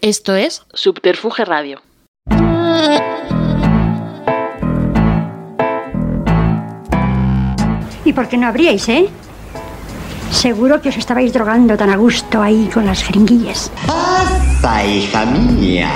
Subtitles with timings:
[0.00, 1.82] Esto es Subterfuge Radio.
[8.04, 9.08] ¿Y por qué no abríais, eh?
[10.30, 13.72] Seguro que os estabais drogando tan a gusto ahí con las jeringuillas.
[13.86, 15.90] Pasa, hija mía.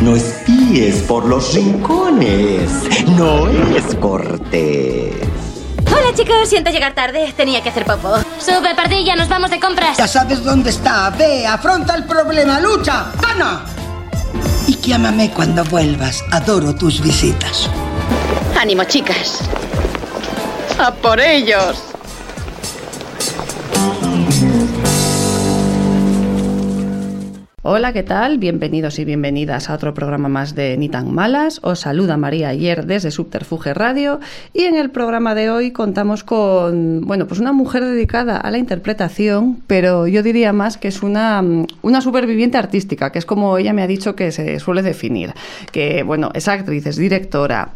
[0.00, 2.70] No espíes por los rincones.
[3.16, 5.31] No es cortés.
[6.12, 7.32] Hola chicos, siento llegar tarde.
[7.34, 8.14] Tenía que hacer popo.
[8.38, 9.96] Sube, pardilla, nos vamos de compras.
[9.96, 11.08] Ya sabes dónde está.
[11.08, 13.64] Ve, afronta el problema, lucha, gana.
[14.66, 16.22] Y llámame cuando vuelvas.
[16.30, 17.70] Adoro tus visitas.
[18.60, 19.38] Ánimo, chicas.
[20.78, 21.91] ¡A por ellos!
[27.64, 28.38] Hola, ¿qué tal?
[28.38, 31.60] Bienvenidos y bienvenidas a otro programa más de Ni tan malas.
[31.62, 34.18] Os saluda María Ayer desde Subterfuge Radio
[34.52, 38.58] y en el programa de hoy contamos con, bueno, pues una mujer dedicada a la
[38.58, 41.40] interpretación, pero yo diría más que es una,
[41.82, 45.32] una superviviente artística, que es como ella me ha dicho que se suele definir,
[45.70, 47.74] que, bueno, es actriz, es directora,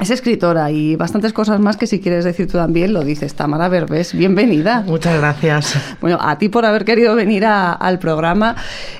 [0.00, 3.34] es escritora y bastantes cosas más que si quieres decir tú también lo dices.
[3.34, 4.82] Tamara Berbés, bienvenida.
[4.86, 5.74] Muchas gracias.
[6.00, 8.56] Bueno, a ti por haber querido venir a- al programa.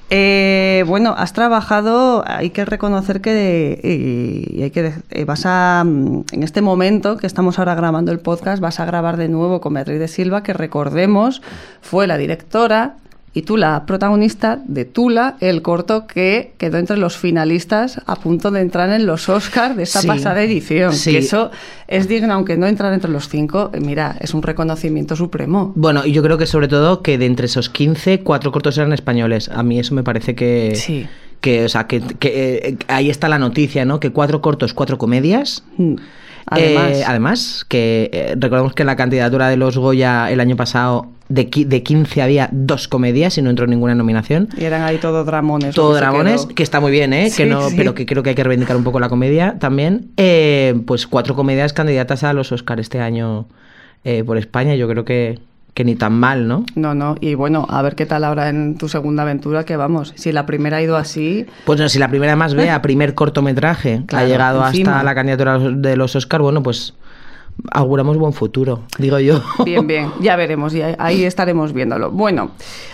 [0.09, 6.43] Eh, bueno, has trabajado, hay que reconocer que y hay que, eh, vas a, en
[6.43, 9.99] este momento que estamos ahora grabando el podcast, vas a grabar de nuevo con Beatriz
[9.99, 11.43] de Silva, que recordemos
[11.83, 12.95] fue la directora
[13.37, 18.51] y tú la protagonista de Tula, el corto que quedó entre los finalistas a punto
[18.51, 20.95] de entrar en los Oscars de esta Sí, pasada edición.
[20.95, 21.11] sí.
[21.13, 21.51] Que eso
[21.87, 25.73] es digno, aunque no entrar entre los cinco, eh, mira, es un reconocimiento supremo.
[25.77, 28.95] Bueno, y yo creo que sobre todo que de entre esos 15, cuatro cortos eran
[28.95, 29.51] españoles.
[29.51, 30.73] A mí eso me parece que...
[30.75, 31.07] Sí.
[31.43, 34.01] Que, o sea, que, que, eh, ahí está la noticia, ¿no?
[34.01, 35.63] Que cuatro cortos, cuatro comedias.
[35.77, 35.97] Mm.
[36.47, 40.57] Además, Eh, además, que eh, recordemos que en la candidatura de los Goya el año
[40.57, 44.49] pasado de, de 15 había dos comedias y no entró ninguna nominación.
[44.57, 45.77] y eran ahí todos dramones.
[45.77, 47.31] lo Todo que está muy bien, ¿eh?
[47.31, 47.75] Sí, que no, sí.
[47.77, 50.11] Pero que creo que hay que reivindicar un poco la comedia también.
[50.17, 53.47] Eh, pues cuatro comedias candidatas a los Oscar este año
[54.05, 54.75] eh, por España.
[54.77, 55.41] Yo creo que,
[55.75, 56.65] que ni tan mal, ¿no?
[56.75, 60.13] No, no, y bueno, a ver qué tal ahora en tu segunda aventura, que vamos,
[60.17, 64.03] si la primera ha ido así, Pues no, si la primera más vea, primer cortometraje,
[64.07, 64.93] Claro, ha llegado encima.
[64.93, 66.95] hasta la candidatura de los Oscar, bueno, pues
[67.73, 69.41] auguramos buen futuro, digo yo.
[69.65, 72.11] Bien, bien, ya veremos, y ahí- estaremos viéndolo.
[72.11, 72.51] Bueno,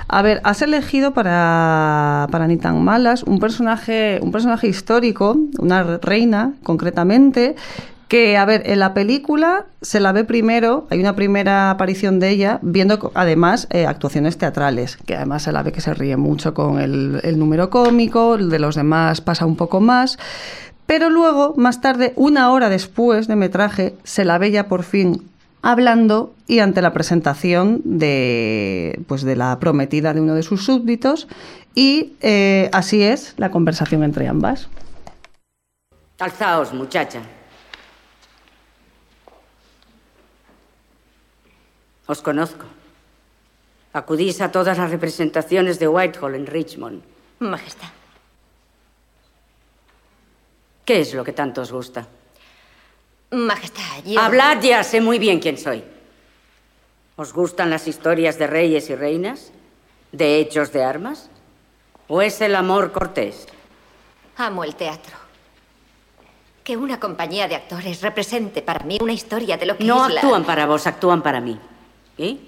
[0.08, 5.82] a ver, has elegido para, para Ni tan malas un personaje, un personaje histórico, una
[5.98, 7.56] reina concretamente,
[8.08, 12.28] que, a ver, en la película se la ve primero, hay una primera aparición de
[12.28, 16.52] ella, viendo además eh, actuaciones teatrales, que además se la ve que se ríe mucho
[16.52, 20.18] con el, el número cómico, el de los demás pasa un poco más.
[20.92, 25.26] Pero luego, más tarde, una hora después de metraje, se la ve ya por fin
[25.62, 31.28] hablando y ante la presentación de, pues, de la prometida de uno de sus súbditos.
[31.74, 34.68] Y eh, así es la conversación entre ambas.
[36.18, 37.22] Alzaos, muchacha.
[42.04, 42.66] Os conozco.
[43.94, 47.00] Acudís a todas las representaciones de Whitehall en Richmond.
[47.38, 48.01] Majestad.
[50.84, 52.06] ¿Qué es lo que tanto os gusta?
[53.30, 54.20] Majestad, yo...
[54.20, 55.82] Hablad ya, sé muy bien quién soy.
[57.16, 59.52] ¿Os gustan las historias de reyes y reinas?
[60.10, 61.30] ¿De hechos de armas?
[62.08, 63.46] ¿O es el amor cortés?
[64.36, 65.16] Amo el teatro.
[66.64, 70.14] Que una compañía de actores represente para mí una historia de lo que No es
[70.14, 71.58] la- actúan para vos, actúan para mí.
[72.18, 72.40] ¿Y?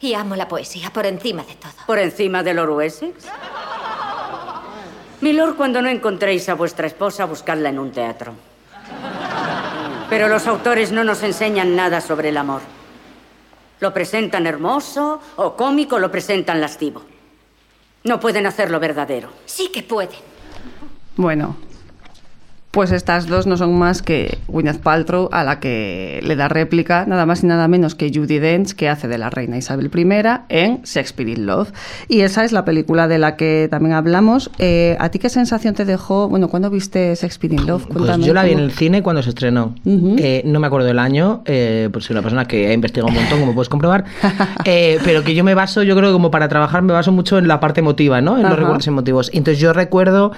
[0.00, 1.72] Y amo la poesía por encima de todo.
[1.86, 3.24] ¿Por encima de Lord Wessex?
[5.20, 8.34] Milord, cuando no encontréis a vuestra esposa, buscadla en un teatro.
[10.10, 12.60] Pero los autores no nos enseñan nada sobre el amor.
[13.80, 17.02] Lo presentan hermoso o cómico, lo presentan lascivo.
[18.04, 19.30] No pueden hacerlo verdadero.
[19.46, 20.18] Sí que pueden.
[21.16, 21.56] Bueno,
[22.76, 27.06] pues estas dos no son más que Gwyneth Paltrow, a la que le da réplica
[27.06, 30.06] nada más y nada menos que Judy Dench, que hace de la reina Isabel I
[30.50, 31.72] en Shakespeare in Love.
[32.06, 34.50] Y esa es la película de la que también hablamos.
[34.58, 36.28] Eh, ¿A ti qué sensación te dejó?
[36.28, 37.86] Bueno, ¿cuándo viste Shakespeare in Love?
[37.86, 39.74] Pues yo la vi en el cine cuando se estrenó.
[39.86, 43.14] Eh, no me acuerdo del año, eh, pues soy una persona que ha investigado un
[43.14, 44.04] montón, como puedes comprobar.
[44.68, 47.38] Eh, pero que yo me baso, yo creo que como para trabajar me baso mucho
[47.38, 48.36] en la parte emotiva, ¿no?
[48.36, 48.50] En Ajá.
[48.50, 49.30] los recuerdos emotivos.
[49.32, 50.32] Entonces yo recuerdo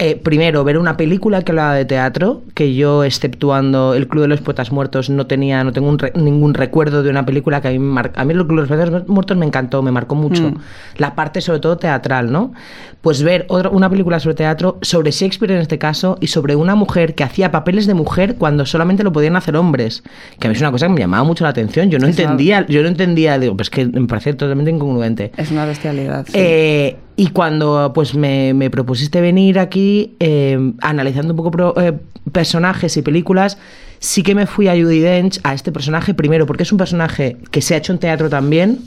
[0.00, 4.28] eh, primero, ver una película que hablaba de teatro, que yo, exceptuando El Club de
[4.28, 7.68] los Poetas Muertos, no tenía, no tengo un re- ningún recuerdo de una película que
[7.68, 9.90] a mí me mar- A mí El Club de los Poetas Muertos me encantó, me
[9.90, 10.50] marcó mucho.
[10.50, 10.54] Mm.
[10.98, 12.52] La parte, sobre todo, teatral, ¿no?
[13.00, 16.74] Pues ver otra, una película sobre teatro, sobre Shakespeare en este caso, y sobre una
[16.74, 20.02] mujer que hacía papeles de mujer cuando solamente lo podían hacer hombres.
[20.38, 21.90] Que a mí es una cosa que me llamaba mucho la atención.
[21.90, 25.32] Yo no Es entendía, yo no entendía, digo, pues que me parecía totalmente incongruente.
[25.36, 26.24] Es una bestialidad.
[26.26, 26.32] sí.
[26.36, 31.92] Eh, Y cuando pues me, me propusiste venir aquí, eh, analizando un poco pro- eh,
[32.30, 33.58] personajes y películas,
[33.98, 37.36] sí que me fui a Judy Dench, a este personaje, primero porque es un personaje
[37.50, 38.78] que se ha hecho en teatro también.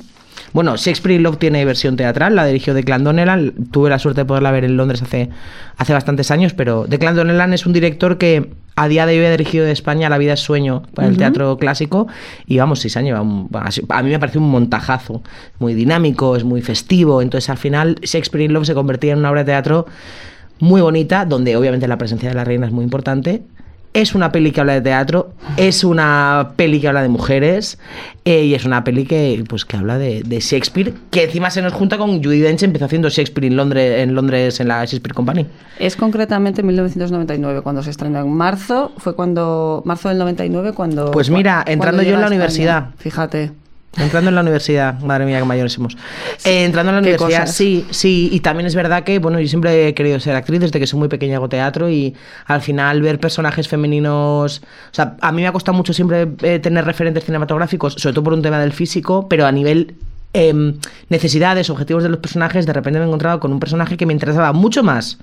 [0.54, 3.54] Bueno, Shakespeare in Love tiene versión teatral, la dirigió Declan Donnellan.
[3.72, 5.30] Tuve la suerte de poderla ver en Londres hace,
[5.78, 9.32] hace bastantes años, pero Declan Donnellan es un director que a día de hoy ha
[9.32, 12.08] dirigido de España La vida es sueño para el teatro clásico
[12.48, 13.50] y vamos, sí se han llevado un-
[13.90, 15.22] a mí me parece un montajazo,
[15.60, 19.30] muy dinámico, es muy festivo, entonces al final Shakespeare in Love se convertía en una
[19.30, 19.86] obra de teatro
[20.60, 23.44] muy bonita, donde obviamente la presencia de la reina es muy importante.
[23.94, 27.78] Es una peli que habla de teatro, es una peli que habla de mujeres
[28.24, 31.62] eh, y es una peli que, pues, que habla de, de Shakespeare, que encima se
[31.62, 35.14] nos junta con Judy Dench, empezó haciendo Shakespeare en Londres, en Londres en la Shakespeare
[35.14, 35.46] Company.
[35.78, 41.12] Es concretamente 1999, cuando se estrenó en marzo, fue cuando, marzo del 99, cuando...
[41.12, 42.36] Pues mira, entrando yo en la España.
[42.36, 42.90] universidad.
[42.98, 43.61] Fíjate.
[43.98, 45.98] Entrando en la universidad, madre mía, qué mayores somos.
[46.46, 47.56] Eh, entrando en la universidad, cosas.
[47.56, 50.80] sí, sí, y también es verdad que, bueno, yo siempre he querido ser actriz desde
[50.80, 52.16] que soy muy pequeña hago teatro y
[52.46, 56.60] al final ver personajes femeninos, o sea, a mí me ha costado mucho siempre eh,
[56.60, 59.96] tener referentes cinematográficos, sobre todo por un tema del físico, pero a nivel
[60.34, 60.76] em,
[61.10, 64.14] necesidades, objetivos de los personajes, de repente me he encontrado con un personaje que me
[64.14, 65.18] interesaba mucho más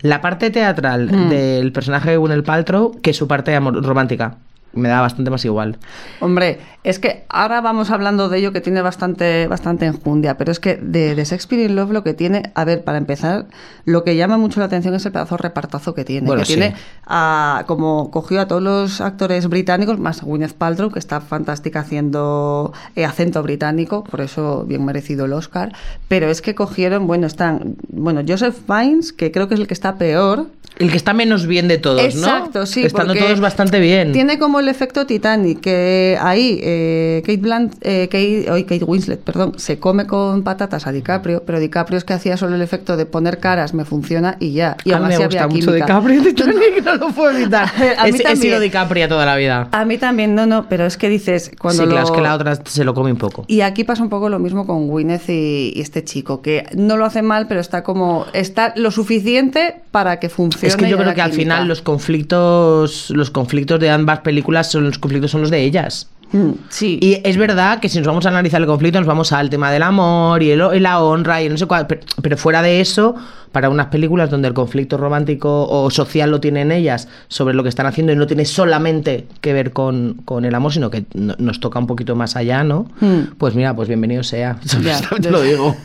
[0.00, 1.28] la parte teatral Mm.
[1.28, 4.38] del personaje de Gwyneth Paltrow que su parte amor- romántica.
[4.74, 5.76] Me da bastante más igual.
[6.20, 10.60] Hombre, es que ahora vamos hablando de ello que tiene bastante, bastante enjundia, pero es
[10.60, 13.46] que de, de Shakespeare in Love lo que tiene, a ver, para empezar,
[13.84, 16.26] lo que llama mucho la atención es el pedazo de repartazo que tiene.
[16.26, 16.54] Bueno, que sí.
[16.54, 16.74] tiene
[17.06, 21.80] a- como cogió a todos los actores británicos, más a Gwyneth Paltrow, que está fantástica
[21.80, 25.72] haciendo eh, acento británico, por eso bien merecido el Oscar.
[26.08, 29.74] Pero es que cogieron, bueno, están, bueno, Joseph Fiennes, que creo que es el que
[29.74, 30.46] está peor,
[30.78, 32.26] El que está menos bien de todos, ¿no?
[32.26, 32.84] Exacto, sí.
[32.84, 34.12] Estando todos bastante bien.
[34.12, 39.54] Tiene como el efecto Titanic, que ahí eh, Kate, Blant, eh, Kate, Kate Winslet, perdón,
[39.56, 43.06] se come con patatas a DiCaprio, pero DiCaprio es que hacía solo el efecto de
[43.06, 44.76] poner caras, me funciona y ya.
[44.84, 45.72] Y a mí me había gusta mucho.
[45.72, 47.68] DiCaprio Titanic, no lo puedo evitar.
[47.98, 49.68] A mí He- he, sido DiCaprio toda la vida.
[49.72, 52.34] A mí también, no, no, pero es que dices, cuando sí, claro, es que la
[52.34, 53.44] otra se lo come un poco.
[53.46, 56.96] Y aquí pasa un poco lo mismo con Gwyneth y, y este chico, que no
[56.96, 60.68] lo hace mal, pero está como, está lo suficiente para que funcione.
[60.68, 64.84] Es que yo creo que al final los conflictos, los conflictos de ambas películas son
[64.84, 66.08] los conflictos son los de ellas.
[66.32, 66.98] Mm, Sí.
[67.00, 69.70] Y es verdad que si nos vamos a analizar el conflicto, nos vamos al tema
[69.70, 71.86] del amor y, el- y la honra y no sé cuál.
[71.86, 73.14] Pero, pero fuera de eso,
[73.52, 77.68] para unas películas donde el conflicto romántico o social lo tienen ellas sobre lo que
[77.68, 81.36] están haciendo y no tiene solamente que ver con, con el amor, sino que no-
[81.38, 82.90] nos toca un poquito más allá, ¿no?
[83.00, 83.34] Mm.
[83.38, 84.58] Pues mira, pues bienvenido sea.
[84.82, 85.76] Ya, Te lo digo.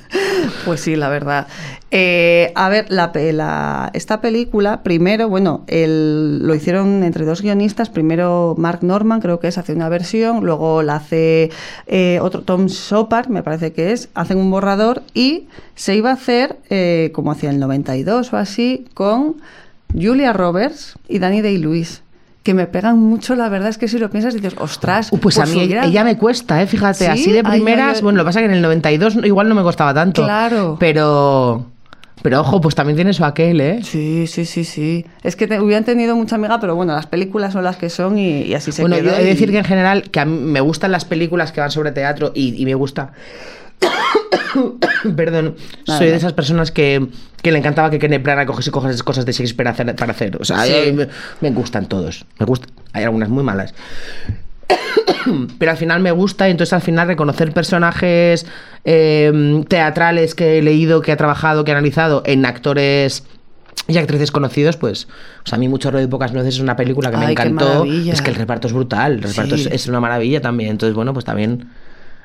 [0.65, 1.47] Pues sí, la verdad.
[1.91, 7.89] Eh, a ver, la, la- esta película, primero, bueno, el- lo hicieron entre dos guionistas.
[7.89, 10.45] Primero Mark Norman, creo que es, hace una versión.
[10.45, 11.49] Luego la hace
[11.87, 14.09] eh, otro Tom Shopard, me parece que es.
[14.13, 18.85] Hacen un borrador y se iba a hacer, eh, como hacía el 92 o así,
[18.93, 19.37] con
[19.93, 22.03] Julia Roberts y Danny Day-Lewis.
[22.49, 25.37] Que me pegan mucho, la verdad es que si lo piensas dices, ostras, Uh, pues
[25.37, 26.65] a mí ella me cuesta, ¿eh?
[26.65, 27.11] Fíjate, ¿Sí?
[27.11, 27.97] así de ay, primeras.
[27.97, 28.01] ay.
[28.01, 30.23] Bueno, lo que pasa es que en el 92 igual no me costaba tanto.
[30.23, 30.77] Claro.
[30.79, 31.67] Pero.
[32.23, 33.79] Pero ojo, pues también tiene su aquel, ¿eh?
[33.83, 35.05] Sí, sí, sí, sí.
[35.23, 38.17] Es que te- hubieran tenido mucha amiga, pero bueno, las películas son las que son
[38.17, 39.05] y, y así se bueno, quedó.
[39.11, 41.51] yo he de y- decir que en general que a mí me gustan las películas
[41.51, 43.11] que van sobre teatro y, y me gusta.
[45.15, 45.55] Perdón,
[45.85, 47.07] soy de esas personas que,
[47.41, 50.37] que le encantaba que Kenneth Branagh cogiese cosas, cosas de Shakespeare para hacer, para hacer.
[50.41, 50.71] O sea, Sí.
[50.73, 51.07] eh, me,
[51.41, 52.25] me gustan todos.
[52.39, 53.73] Me gusta, hay algunas muy malas.
[55.59, 58.45] Pero al final me gusta y entonces al final reconocer personajes
[58.85, 63.23] eh, teatrales que he leído, que he trabajado, que he analizado en actores
[63.87, 65.07] y actrices conocidos, pues,
[65.43, 67.31] o sea, a mí mucho rollo de pocas nueces es una película que me Ay,
[67.31, 67.85] encantó.
[67.85, 69.63] Es que el reparto es brutal, el reparto Sí.
[69.67, 70.69] es, es una maravilla también.
[70.71, 71.69] Entonces, bueno, pues también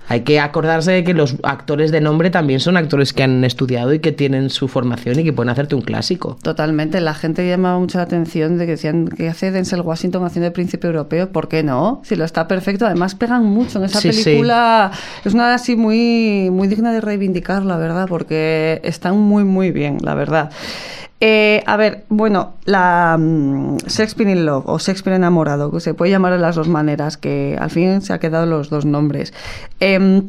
[0.09, 3.95] hay que acordarse de que los actores de nombre también son actores que han estudiado
[3.95, 6.37] y que tienen su formación y que pueden hacerte un clásico.
[6.43, 10.47] Totalmente, la gente llamaba mucho la atención de que decían que hace Denzel Washington haciendo
[10.49, 12.03] el príncipe europeo, ¿por qué no?
[12.05, 14.25] Si lo está perfecto, además pegan mucho en esa Sí, sí.
[14.25, 14.91] película,
[15.25, 19.99] es una así muy, muy digna de reivindicar, la verdad, porque están muy, muy bien,
[20.03, 20.51] la verdad.
[21.27, 26.11] Eh, a ver, bueno, la mm, Shakespeare in Love o Shakespeare enamorado, que se puede
[26.11, 29.33] llamar de las dos maneras, que al fin se ha quedado los dos nombres.
[29.81, 30.29] Em,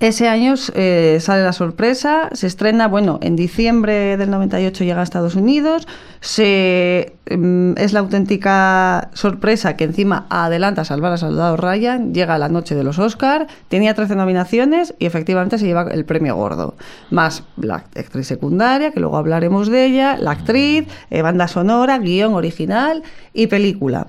[0.00, 5.02] ese año eh, sale la sorpresa, se estrena, bueno, en diciembre del 98 llega a
[5.02, 5.86] Estados Unidos,
[6.40, 12.48] mm, es la auténtica sorpresa que encima adelanta a salvar a Soldado Ryan, llega la
[12.48, 16.76] noche de los Oscar, tenía 13 nominaciones y efectivamente se lleva el premio gordo,
[17.10, 22.32] más la actriz secundaria, que luego hablaremos de ella, la actriz, eh, banda sonora, guion
[22.32, 23.02] original
[23.34, 24.06] y película.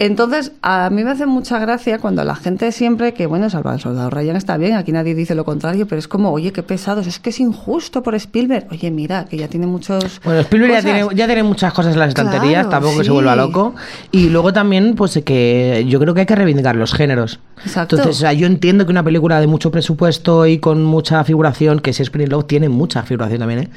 [0.00, 3.80] Entonces, a mí me hace mucha gracia cuando la gente siempre que, bueno, Salva el
[3.80, 7.06] Soldado Ryan está bien, aquí nadie dice lo contrario, pero es como, oye, qué pesados,
[7.06, 8.66] es que es injusto por Spielberg.
[8.70, 10.22] Oye, mira, que ya tiene muchos.
[10.24, 13.10] Bueno, Spielberg ya tiene, ya tiene muchas cosas en las estanterías, Claro, tampoco que se
[13.10, 13.74] vuelva loco.
[14.10, 17.38] Y luego también, pues que yo creo que hay que reivindicar los géneros.
[17.62, 17.96] Exacto.
[17.96, 21.78] Entonces, o sea, yo entiendo que una película de mucho presupuesto y con mucha figuración,
[21.78, 23.68] que si es Spring Love tiene mucha figuración también, ¿eh?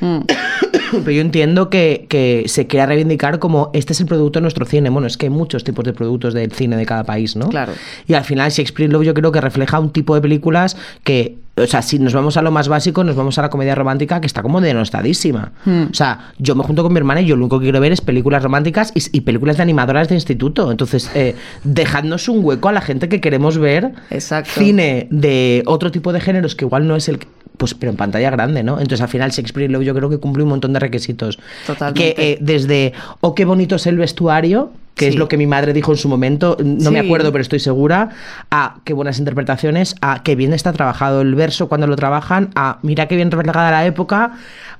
[0.00, 0.18] Mm.
[0.90, 4.64] Pero yo entiendo que, que se quiera reivindicar como este es el producto de nuestro
[4.64, 4.90] cine.
[4.90, 7.48] Bueno, es que hay muchos tipos de productos del cine de cada país, ¿no?
[7.48, 7.72] Claro.
[8.06, 11.66] Y al final, Shakespeare Love yo creo que refleja un tipo de películas que, o
[11.66, 14.26] sea, si nos vamos a lo más básico, nos vamos a la comedia romántica que
[14.28, 15.52] está como denostadísima.
[15.64, 15.84] Hmm.
[15.90, 17.90] O sea, yo me junto con mi hermana y yo lo único que quiero ver
[17.90, 20.70] es películas románticas y, y películas de animadoras de instituto.
[20.70, 21.34] Entonces, eh,
[21.64, 24.50] dejadnos un hueco a la gente que queremos ver Exacto.
[24.60, 27.96] cine de otro tipo de géneros que igual no es el que- pues pero en
[27.96, 28.74] pantalla grande, ¿no?
[28.74, 31.38] Entonces al final Shakespeare Love yo creo que cumple un montón de requisitos.
[31.66, 32.14] Totalmente.
[32.14, 35.72] Que eh, desde oh qué bonito es el vestuario, que es lo que mi madre
[35.72, 38.10] dijo en su momento, no me acuerdo pero estoy segura,
[38.50, 42.78] a qué buenas interpretaciones, a qué bien está trabajado el verso cuando lo trabajan, a
[42.82, 44.32] mira qué bien reflejada la época,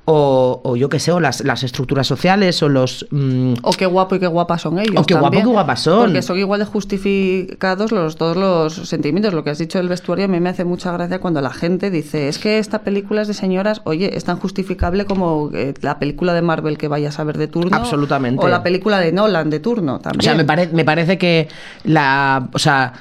[0.07, 3.07] o, o yo qué sé, o las, las estructuras sociales, o los...
[3.11, 4.97] mm, O qué guapo y qué guapas son ellos.
[4.99, 5.45] O qué guapo, también.
[5.47, 6.05] qué guapas son.
[6.05, 9.33] Porque son igual de justificados los, todos los sentimientos.
[9.33, 11.91] Lo que has dicho del vestuario a mí me hace mucha gracia cuando la gente
[11.91, 15.99] dice, es que esta película es de señoras, oye, es tan justificable como eh, la
[15.99, 17.75] película de Marvel que vayas a ver de turno.
[17.75, 18.45] Absolutamente.
[18.45, 20.21] O la película de Nolan de turno también.
[20.21, 21.49] O sea, me, pare- me parece que
[21.85, 22.49] la.
[22.53, 22.93] O sea.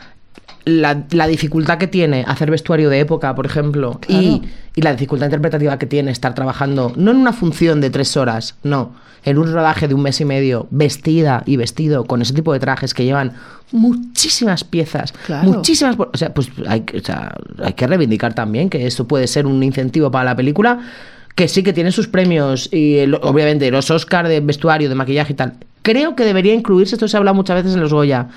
[0.66, 4.42] La, la dificultad que tiene hacer vestuario de época, por ejemplo, y,
[4.76, 8.56] y la dificultad interpretativa que tiene estar trabajando, no en una función de tres horas,
[8.64, 8.94] no,
[9.26, 12.62] en un rodaje de un mes y medio, vestida y vestido con ese tipo de
[12.62, 13.34] trajes que llevan
[13.74, 15.52] muchísimas piezas, Claro.
[15.52, 15.98] muchísimas.
[16.00, 19.46] O sea, pues hay, que- o sea, hay que reivindicar también que esto puede ser
[19.46, 20.80] un incentivo para la película,
[21.36, 25.34] que sí que tiene sus premios y el- obviamente los Oscar de vestuario, de maquillaje
[25.34, 25.54] y tal.
[25.84, 28.28] Creo que debería incluirse, esto se habla muchas veces en los Goya,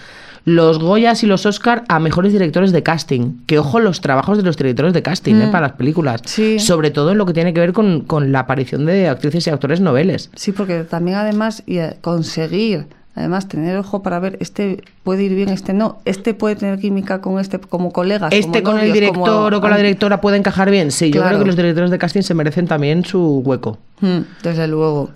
[0.44, 3.38] los Goyas y los Oscar a mejores directores de casting.
[3.46, 5.46] Que ojo los trabajos de los directores de casting ¿eh?
[5.46, 5.50] Mm.
[5.50, 6.20] para las películas.
[6.24, 6.58] Sí.
[6.60, 9.50] Sobre todo en lo que tiene que ver con, con la aparición de actrices y
[9.50, 10.30] actores noveles.
[10.36, 12.86] Sí, porque también además y, eh, conseguir,
[13.16, 17.20] además tener ojo para ver, este puede ir bien, este no, este puede tener química
[17.20, 18.32] con este como colegas.
[18.32, 20.92] Este como con el director como- o con la directora puede encajar bien.
[20.92, 23.78] Sí, yo creo que los directores de casting se merecen también su hueco.
[24.00, 25.10] Mm, Desde luego.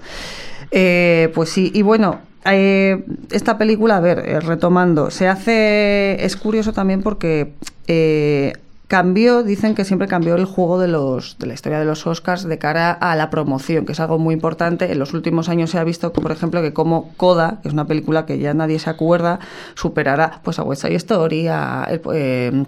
[0.71, 6.25] Eh, pues sí, y bueno, eh, esta película, a ver, eh, retomando, se hace.
[6.25, 7.55] Es curioso también porque.
[7.87, 8.53] eh,
[8.91, 12.43] Cambió, dicen que siempre cambió el juego de los de la historia de los Oscars
[12.43, 14.91] de cara a la promoción, que es algo muy importante.
[14.91, 17.87] En los últimos años se ha visto, por ejemplo, que como Coda, que es una
[17.87, 19.39] película que ya nadie se acuerda,
[19.77, 22.65] superará pues a West Side Story, a el, eh,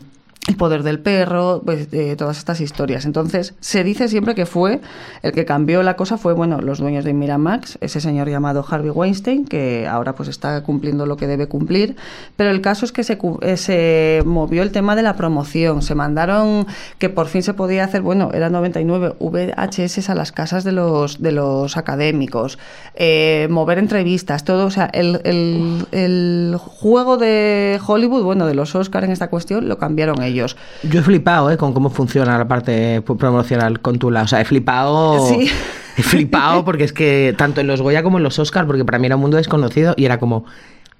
[0.49, 3.05] el poder del perro, pues, de todas estas historias.
[3.05, 4.81] Entonces, se dice siempre que fue
[5.23, 8.91] el que cambió la cosa, fue, bueno, los dueños de Miramax, ese señor llamado Harvey
[8.91, 11.95] Weinstein, que ahora pues está cumpliendo lo que debe cumplir.
[12.37, 15.81] Pero el caso es que se, eh, se movió el tema de la promoción.
[15.81, 16.67] Se mandaron
[16.99, 21.23] que por fin se podía hacer, bueno, era 99 VHS a las casas de los,
[21.23, 22.59] de los académicos,
[22.97, 24.67] eh, mover entrevistas, todo.
[24.67, 29.69] O sea, el, el- el juego de Hollywood, bueno, de los Oscars en esta cuestión,
[29.69, 30.32] lo cambiaron ellos.
[30.35, 31.57] Yo he flipado ¿eh?
[31.57, 34.23] con cómo funciona la parte promocional con Tula.
[34.23, 35.27] O sea, he flipado.
[35.29, 35.51] Sí.
[35.95, 38.99] He flipado porque es que tanto en los Goya como en los Oscar, porque para
[38.99, 40.47] mí era un mundo desconocido y era como,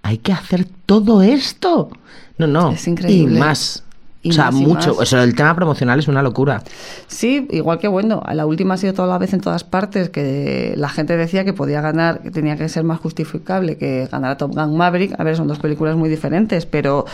[0.03, 1.89] hay que hacer todo esto.
[2.37, 2.73] No, no.
[2.73, 3.37] Es increíble.
[3.37, 3.82] Y más.
[4.23, 4.88] Y o sea, más mucho.
[4.91, 4.99] más.
[4.99, 6.62] O sea, el tema promocional es una locura.
[7.09, 10.75] Sí, igual que bueno, la última ha sido toda la vez en todas partes que
[10.76, 14.55] la gente decía que podía ganar, que tenía que ser más justificable que ganara Top
[14.55, 15.19] Gun Maverick.
[15.19, 17.05] A ver, son dos películas muy diferentes, pero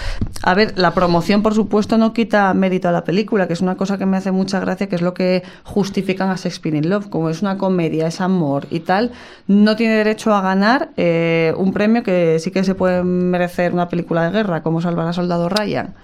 [0.42, 3.76] a ver, la promoción por supuesto no quita mérito a la película, que es una
[3.76, 7.08] cosa que me hace mucha gracia, que es lo que justifican a Shakespeare in Love,
[7.08, 9.12] como es una comedia, es amor y tal,
[9.46, 13.88] no tiene derecho a ganar eh, un premio que sí que se puede merecer una
[13.88, 15.94] película de guerra, como Salvar a Soldado Ryan.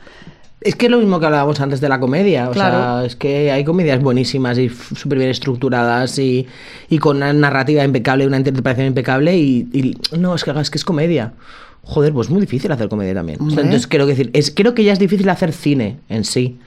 [0.65, 2.49] Es que es lo mismo que hablábamos antes de la comedia.
[2.49, 2.77] O Claro.
[3.01, 6.47] sea, es que hay comedias buenísimas y súper bien estructuradas y,
[6.89, 10.79] y con una narrativa impecable, una interpretación impecable y, y- no, es que, es que
[10.79, 11.35] es comedia.
[11.83, 13.37] Joder, pues es muy difícil hacer comedia también.
[13.37, 13.65] O sea, Hombre.
[13.65, 16.59] entonces quiero decir, es, creo que ya es difícil hacer cine en sí.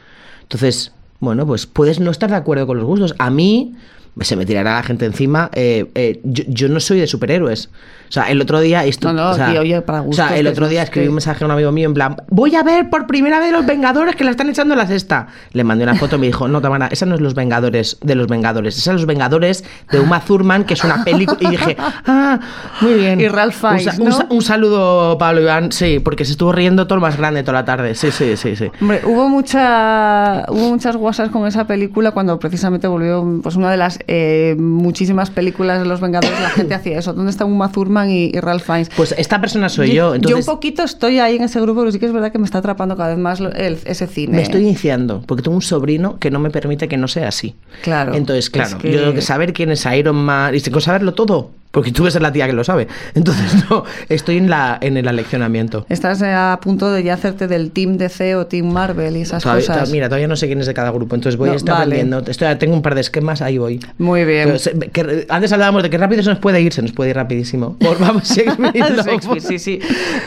[0.44, 3.16] Entonces, bueno, pues puedes no estar de acuerdo con los gustos.
[3.18, 3.74] A mí
[4.22, 5.50] se me tirará la gente encima.
[5.54, 7.70] eh, eh, yo, yo no soy de superhéroes.
[8.10, 8.86] O sea, el otro día...
[8.86, 11.06] Esto, No, no, o sea, aquí, oye, para O sea, gustos, el otro día escribí
[11.08, 13.52] que- un mensaje a un amigo mío en plan, voy a ver por primera vez
[13.52, 15.28] los Vengadores que la están echando en la sexta.
[15.52, 18.16] Le mandé una foto y me dijo, no, Tamara, esa no es los Vengadores de
[18.16, 21.38] los Vengadores, esa es los Vengadores de Uma Thurman, que es una película.
[21.42, 22.40] Y dije, ah,
[22.80, 23.20] muy bien.
[23.20, 24.12] Y Ralph un, Fiennes, un ¿no?
[24.16, 27.54] sa- un saludo, Pablo Iván, sí, porque se estuvo riendo todo lo más grande toda
[27.60, 27.94] la tarde.
[27.94, 28.72] Sí, sí, sí, sí.
[28.80, 33.76] Hombre, hubo mucha, hubo muchas WhatsApp con esa película cuando precisamente volvió pues una de
[33.78, 37.14] las eh, muchísimas películas de los Vengadores, la gente hacía eso.
[37.14, 38.90] ¿Dónde está Uma Thurman y, y Ralph Fiennes?
[38.96, 40.16] Pues esta persona soy yo.
[40.16, 42.40] Entonces, Yo un poquito estoy ahí en ese grupo, pero sí que es verdad que
[42.40, 44.36] me está atrapando cada vez más el- ese cine.
[44.38, 47.56] me estoy iniciando, porque tengo un sobrino que no me permite que no sea así.
[47.84, 48.14] Claro.
[48.16, 50.86] Entonces, claro, Es que- yo tengo que saber quién es Iron Man y tengo que
[50.86, 52.88] saberlo todo, porque tú eres la tía que lo sabe.
[53.14, 55.86] Entonces, no, estoy en, la, en el aleccionamiento.
[55.90, 59.44] Estás eh, a punto de ya hacerte del Team DC o Team Marvel y esas
[59.44, 59.92] Todavía- cosas.
[59.92, 62.06] mira, todavía no sé quién es de cada grupo, entonces voy No, a estar vale.
[62.28, 63.80] Estoy, tengo un par de esquemas, ahí voy.
[63.98, 64.46] Muy bien.
[64.48, 67.12] Pero se- que- antes hablábamos de que rápido se nos puede ir, se nos puede
[67.12, 67.78] ir rapidísimo.
[67.80, 68.74] Por, vamos, Shakespeare.
[69.04, 69.80] Shakespeare, sí, sí.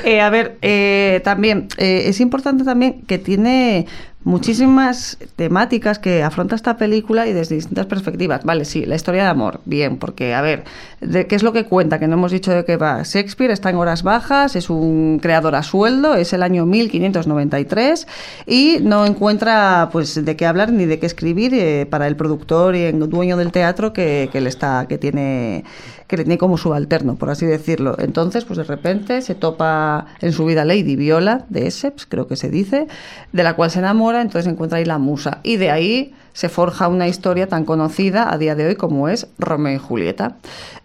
[0.04, 3.86] Eh, a ver, eh, también eh, es importante también que tiene
[4.22, 8.44] muchísimas temáticas que afronta esta película y desde distintas perspectivas.
[8.44, 10.64] Vale, sí, la historia de amor, bien, porque, a ver,
[11.00, 11.98] de, ¿qué es lo que cuenta?
[11.98, 13.02] Que no hemos dicho de qué va.
[13.02, 18.06] Shakespeare está en horas bajas, es un creador a sueldo, es el año 1593
[18.46, 22.76] y no encuentra pues de qué hablar ni de qué escribir eh, para el productor
[22.76, 25.64] y el dueño del teatro que, que le está, que tiene
[26.10, 27.94] que le tiene como subalterno, por así decirlo.
[28.00, 32.34] Entonces, pues de repente se topa en su vida Lady Viola de Essex, creo que
[32.34, 32.88] se dice,
[33.30, 35.38] de la cual se enamora, entonces encuentra ahí la musa.
[35.44, 39.26] Y de ahí se forja una historia tan conocida a día de hoy como es
[39.38, 40.36] Romeo y Julieta.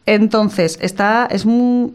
[0.05, 1.85] Entonces, está, es mm,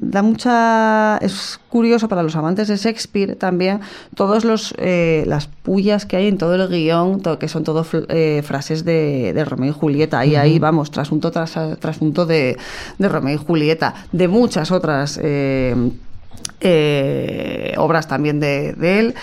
[0.00, 3.80] da mucha, es curioso para los amantes de Shakespeare también
[4.14, 8.42] todos los eh, las pullas que hay en todo el guion, que son todo eh,
[8.46, 10.24] frases de, de Romeo y Julieta.
[10.24, 12.56] Y ahí vamos, trasunto tras trasunto de,
[12.98, 15.74] de Romeo y Julieta, de muchas otras eh,
[16.60, 19.14] eh, obras también de, de él.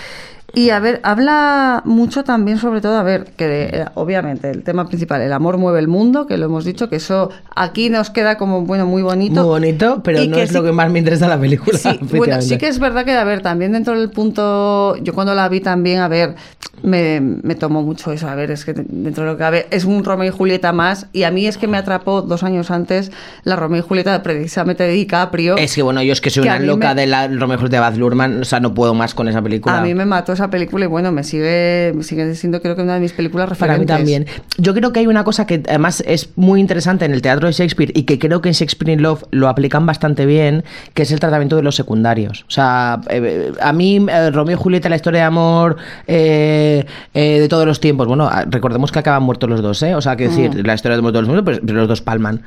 [0.54, 4.86] Y a ver, habla mucho también sobre todo, a ver, que eh, obviamente el tema
[4.88, 8.38] principal, el amor mueve el mundo, que lo hemos dicho, que eso aquí nos queda
[8.38, 9.36] como, bueno, muy bonito.
[9.42, 11.78] Muy bonito, pero Y no es sí- lo que más me interesa la película.
[11.78, 15.34] Sí, bueno, sí que es verdad que, a ver, también dentro del punto, yo cuando
[15.36, 16.36] la vi también, a ver,
[16.84, 19.86] me, me tomó mucho eso, a ver, es que dentro de lo que cabe, es
[19.86, 23.12] un Romeo y Julieta más, y a mí es que me atrapó dos años antes
[23.44, 25.56] la Romeo y Julieta precisamente de DiCaprio.
[25.58, 27.56] Es que bueno, yo es que soy Que a una loca me- de la Romeo
[27.56, 29.78] y Julieta de Baz Luhrmann, o sea, no puedo más con esa película.
[29.78, 32.82] A mí me mató esa película y bueno, me sigue, me sigue siendo creo que
[32.82, 33.96] una de mis películas Para mí referentes.
[33.98, 34.26] también.
[34.58, 37.54] Yo creo que hay una cosa que además es muy interesante en el teatro de
[37.54, 41.12] Shakespeare y que creo que en Shakespeare in Love lo aplican bastante bien, que es
[41.12, 42.44] el tratamiento de los secundarios.
[42.48, 45.78] O sea, eh, a mí eh, Romeo y Julieta, la historia de amor
[46.08, 49.96] eh, eh, de todos los tiempos, bueno, ah, recordemos que acaban muertos los dos, ¿eh?
[49.96, 50.66] O sea, que decir, Mm.
[50.66, 52.42] la historia de todos los tiempos, pero, los dos palman.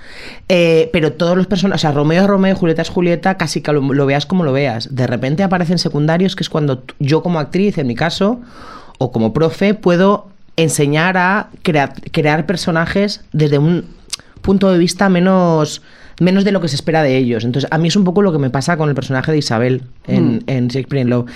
[0.49, 3.73] Eh, pero todos los personajes, o sea, Romeo es Romeo, Julieta es Julieta, casi que
[3.73, 4.95] lo, lo veas como lo veas.
[4.95, 8.41] De repente aparecen secundarios, que es cuando yo como actriz, en mi caso,
[8.99, 13.85] o como profe, puedo enseñar a crea- crear personajes desde un
[14.41, 15.83] punto de vista menos
[16.21, 17.43] menos de lo que se espera de ellos.
[17.45, 19.83] Entonces, a mí es un poco lo que me pasa con el personaje de Isabel
[20.07, 20.41] en, Mm.
[20.47, 21.29] en Shakespeare in Love.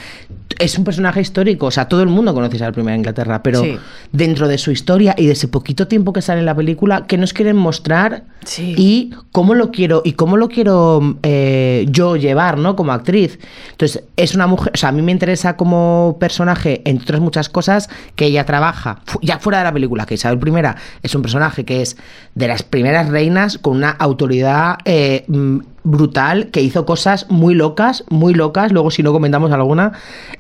[0.60, 3.42] Es un personaje histórico, o sea, todo el mundo conoce a Isabel I de Inglaterra,
[3.42, 3.76] pero Sí.
[4.12, 7.18] dentro de su historia y de ese poquito tiempo que sale en la película, que
[7.18, 8.22] nos quieren mostrar
[8.56, 12.76] Y cómo lo quiero y cómo lo quiero eh, yo llevar, ¿no?
[12.76, 13.38] Como actriz.
[13.72, 17.48] Entonces, es una mujer, o sea, a mí me interesa como personaje, entre otras muchas
[17.48, 21.64] cosas, que ella trabaja, ya fuera de la película, que Isabel I es un personaje
[21.64, 21.96] que es
[22.34, 28.04] de las primeras reinas con una autoridad eh, mm, brutal, que hizo cosas muy locas,
[28.08, 29.92] muy locas, luego si no comentamos alguna,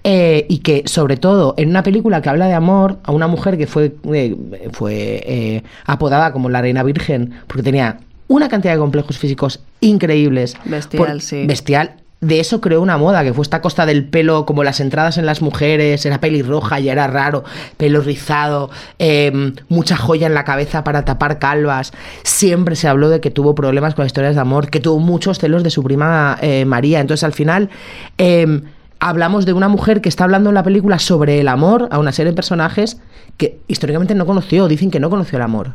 [0.04, 3.56] eh, y que sobre todo en una película que habla de amor a una mujer
[3.58, 4.36] que fue, eh,
[4.72, 10.56] fue eh, apodada como la reina virgen, porque tenía una cantidad de complejos físicos increíbles.
[10.64, 11.46] Bestial, sí.
[11.46, 11.96] Bestial.
[12.20, 15.26] De eso creó una moda, que fue esta costa del pelo, como las entradas en
[15.26, 17.44] las mujeres, era pelirroja y era raro,
[17.76, 21.92] pelo rizado, eh, mucha joya en la cabeza para tapar calvas.
[22.24, 25.62] Siempre se habló de que tuvo problemas con historias de amor, que tuvo muchos celos
[25.62, 26.98] de su prima eh, María.
[26.98, 27.70] Entonces, al final,
[28.18, 28.62] eh,
[28.98, 32.10] hablamos de una mujer que está hablando en la película sobre el amor a una
[32.10, 32.98] serie de personajes
[33.36, 35.74] que históricamente no conoció, dicen que no conoció el amor.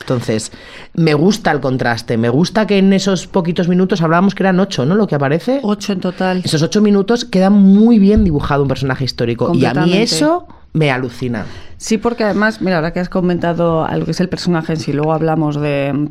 [0.00, 0.52] Entonces,
[0.94, 4.84] me gusta el contraste, me gusta que en esos poquitos minutos hablábamos que eran ocho,
[4.84, 4.96] ¿no?
[4.96, 5.60] Lo que aparece.
[5.62, 6.42] Ocho en total.
[6.44, 9.54] Esos ocho minutos queda muy bien dibujado un personaje histórico.
[9.54, 11.46] Y a mí eso me alucina.
[11.76, 14.80] Sí, porque además, mira, ahora que has comentado a lo que es el personaje en
[14.80, 16.08] sí, luego hablamos de,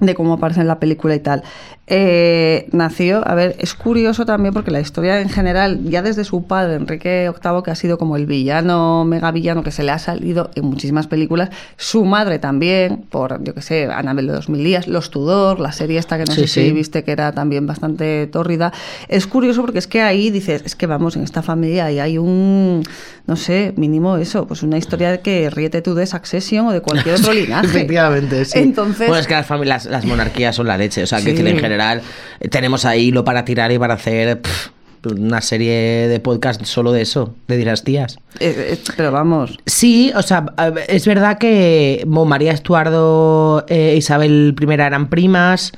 [0.00, 1.42] de cómo aparece en la película y tal.
[1.88, 6.46] Eh, nació, a ver, es curioso también porque la historia en general, ya desde su
[6.46, 9.98] padre, Enrique VIII, que ha sido como el villano, mega villano que se le ha
[9.98, 14.86] salido en muchísimas películas, su madre también, por, yo que sé, Anabel de 2000 días,
[14.88, 18.26] Los Tudor, la serie esta que no Sí, sé si viste que era también bastante
[18.28, 18.72] tórrida.
[19.08, 22.16] Es curioso porque es que ahí dices, es que vamos, en esta familia y hay
[22.16, 22.84] un,
[23.26, 26.80] no sé, mínimo eso, pues una historia de que ríete tú de Succession o de
[26.80, 27.66] cualquier otro linaje.
[27.66, 28.60] Efectivamente, sí.
[28.60, 31.02] Entonces, Bueno, es que las, familias, las, las monarquías son la leche.
[31.02, 31.46] O sea, que Sí.
[31.46, 32.02] en general
[32.40, 34.40] eh, tenemos ahí lo para tirar y para hacer.
[34.40, 34.68] pff,
[35.04, 38.18] una serie de podcast solo de eso, de dinastías.
[38.38, 39.58] Eh, eh, pero vamos.
[39.66, 40.46] Sí, o sea,
[40.86, 45.72] es verdad que bueno, María Estuardo e Isabel I eran primas.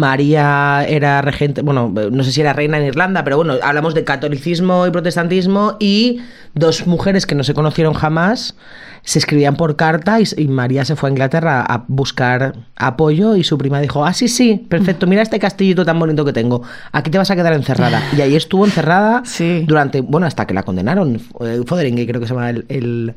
[0.00, 4.02] María era regente, bueno, no sé si era reina en Irlanda, pero bueno, hablamos de
[4.04, 6.20] catolicismo y protestantismo y
[6.54, 8.56] dos mujeres que no se conocieron jamás
[9.02, 13.44] se escribían por carta y, y María se fue a Inglaterra a buscar apoyo y
[13.44, 17.10] su prima dijo, ah, sí, sí, perfecto, mira este castillito tan bonito que tengo, aquí
[17.10, 18.02] te vas a quedar encerrada.
[18.16, 19.64] Y ahí estuvo encerrada Sí.
[19.66, 21.18] durante, bueno, hasta que la condenaron,
[21.66, 23.14] Fotheringay creo que se llama el, el-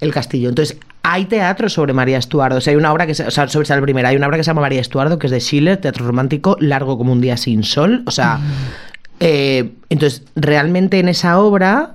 [0.00, 0.48] el castillo.
[0.48, 2.58] Entonces, hay teatro sobre María Estuardo.
[2.58, 4.04] O sea, hay una obra que se, o sea, sobre Isabel I.
[4.04, 6.96] Hay una obra que se llama María Estuardo, que es de Schiller, teatro romántico, largo
[6.98, 8.02] como un día sin sol.
[8.06, 8.38] O sea,
[9.20, 11.94] eh, entonces, realmente en esa obra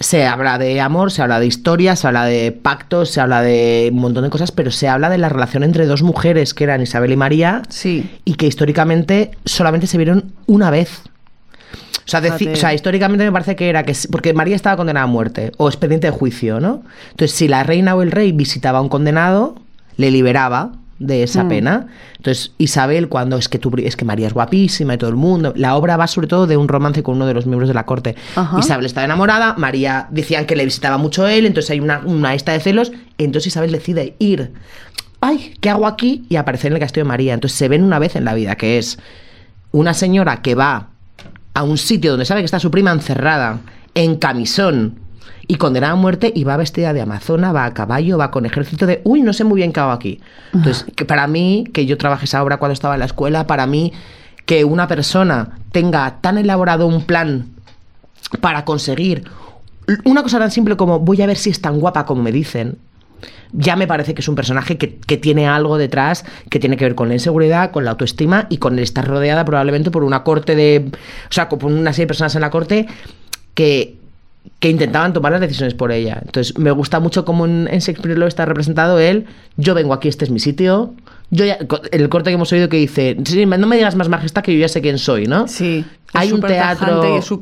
[0.00, 3.90] se habla de amor, se habla de historia, se habla de pactos, se habla de
[3.92, 6.80] un montón de cosas, pero se habla de la relación entre dos mujeres que eran
[6.80, 8.08] Isabel y María Sí.
[8.24, 11.02] y que históricamente solamente se vieron una vez.
[12.04, 12.20] O sea,
[12.70, 16.08] o históricamente me parece que era que porque María estaba condenada a muerte o expediente
[16.08, 16.82] de juicio, ¿no?
[17.10, 19.54] Entonces, si la reina o el rey visitaba a un condenado,
[19.96, 21.48] le liberaba de esa Mm.
[21.48, 21.86] pena.
[22.16, 25.52] Entonces, Isabel, cuando es que tú, es que María es guapísima y todo el mundo,
[25.56, 27.86] la obra va sobre todo de un romance con uno de los miembros de la
[27.86, 28.14] corte.
[28.36, 28.58] Ajá.
[28.58, 32.52] Isabel estaba enamorada, María decían que le visitaba mucho él, entonces hay una, una esta
[32.52, 34.52] de celos, entonces Isabel decide ir.
[35.20, 36.24] Ay, ¿qué hago aquí?
[36.28, 37.34] Y aparecer en el castillo de María.
[37.34, 38.98] Entonces se ven una vez en la vida, que es
[39.72, 40.88] una señora que va
[41.54, 43.60] a un sitio donde sabe que está su prima encerrada,
[43.94, 44.98] en camisón
[45.46, 48.86] y condenada a muerte, y va vestida de amazona, va a caballo, va con ejército
[48.86, 50.20] de, uy, no sé muy bien qué hago aquí.
[50.52, 53.66] Entonces, que para mí, que yo trabajé esa obra cuando estaba en la escuela, para
[53.66, 53.92] mí,
[54.46, 57.46] que una persona tenga tan elaborado un plan
[58.40, 59.24] para conseguir
[60.04, 62.78] una cosa tan simple como voy a ver si es tan guapa como me dicen,
[63.52, 66.84] ya me parece que es un personaje que, que tiene algo detrás que tiene que
[66.84, 70.24] ver con la inseguridad, con la autoestima y con el estar rodeada probablemente por una
[70.24, 70.90] corte de.
[70.90, 72.86] O sea, por una serie de personas en la corte
[73.54, 73.96] que,
[74.58, 76.20] que intentaban tomar las decisiones por ella.
[76.24, 79.26] Entonces, me gusta mucho cómo en, en Shakespeare lo está representado él.
[79.56, 80.94] Yo vengo aquí, este es mi sitio.
[81.34, 81.56] Yo ya,
[81.92, 84.60] el corte que hemos oído que dice, "Sí, no me digas más majestad que yo
[84.60, 85.48] ya sé quién soy, ¿no?
[85.48, 85.82] Sí.
[86.12, 87.40] Hay un teatro y su-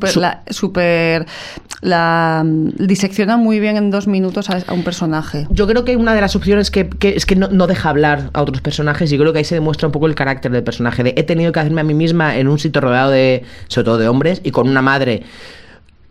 [1.83, 5.49] la, mm, disecciona muy bien en dos minutos a, a un personaje.
[5.51, 8.31] Yo creo que una de las opciones que, que es que no, no deja hablar
[8.33, 11.03] a otros personajes y creo que ahí se demuestra un poco el carácter del personaje.
[11.03, 13.99] De he tenido que hacerme a mí misma en un sitio rodeado de, sobre todo
[13.99, 15.25] de hombres, y con una madre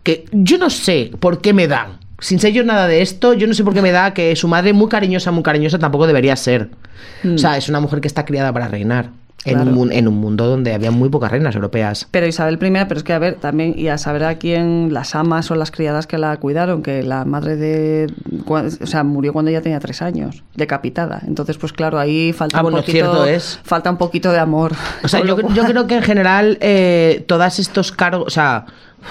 [0.02, 1.98] que yo no sé por qué me da.
[2.20, 4.46] Sin ser yo nada de esto, yo no sé por qué me da que su
[4.46, 6.70] madre muy cariñosa, muy cariñosa tampoco debería ser.
[7.24, 9.10] O sea, es una mujer que está criada para reinar.
[9.46, 12.06] En, un, mun- en un mundo donde había muy pocas reinas europeas.
[12.10, 15.14] Pero Isabel I, pero es que a ver, también, y a saber a quién, las
[15.14, 18.12] amas o las criadas que la cuidaron, que la madre de.
[18.46, 21.22] O sea, murió cuando ella tenía tres años, decapitada.
[21.26, 23.24] Entonces, pues claro, ahí falta Ah, un bueno, poquito.
[23.24, 23.58] es.
[23.64, 24.72] Falta un poquito de amor.
[25.02, 28.66] O sea, yo, yo creo que en general eh, todos estos cargos, o sea,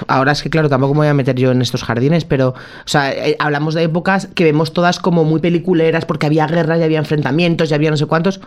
[0.08, 2.54] ahora es que claro, tampoco me voy a meter yo en estos jardines, pero, o
[2.86, 6.84] sea, eh, hablamos de épocas que vemos todas como muy peliculeras porque había guerra y
[6.84, 8.40] había enfrentamientos y había no sé cuántos.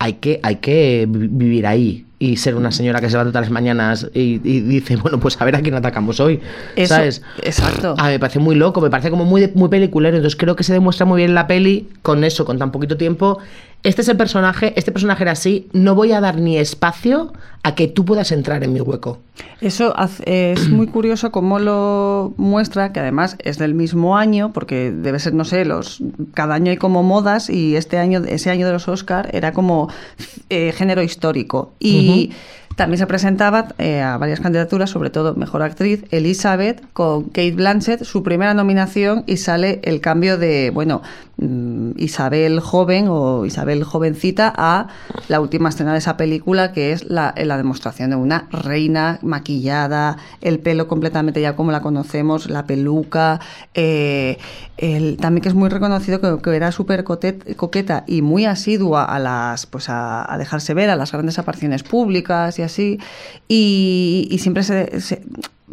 [0.00, 3.46] Hay que, hay que vi- vivir ahí y ser una señora que se levanta todas
[3.46, 6.38] las mañanas y, y dice, bueno, pues a ver a quién atacamos hoy.
[6.76, 7.22] Eso, ¿Sabes?
[7.42, 7.94] Exacto.
[7.98, 10.16] A mí me parece muy loco, me parece como muy, de- muy peliculero.
[10.18, 12.96] Entonces creo que se demuestra muy bien en la peli con eso, con tan poquito
[12.96, 13.38] tiempo.
[13.82, 15.68] Este es el personaje, este personaje era así.
[15.72, 19.18] No voy a dar ni espacio a que tú puedas entrar en mi hueco.
[19.62, 24.90] Eso haz- es muy curioso cómo lo muestra, que además es del mismo año, porque
[24.90, 26.02] debe ser, no sé, los
[26.34, 29.88] cada año hay como modas y este año, ese año de los Oscar era como
[30.50, 31.72] eh, género histórico.
[31.78, 32.34] Y Uhum.
[32.76, 38.04] También se presentaba eh, a varias candidaturas, sobre todo Mejor Actriz, Elizabeth, con Kate Blanchett,
[38.04, 41.02] su primera nominación, y sale el cambio de, bueno,
[41.36, 44.86] mm, Isabel joven o Isabel jovencita a
[45.28, 50.16] la última escena de esa película, que es la, la demostración de una reina maquillada,
[50.40, 53.40] el pelo completamente ya como la conocemos, la peluca,
[53.74, 54.38] eh,
[54.78, 59.18] el- también que es muy reconocido que, que era súper coqueta y muy asidua a
[59.18, 62.98] las pues a, a dejarse ver a las grandes apariciones públicas y así
[63.48, 65.22] y, y siempre se, se-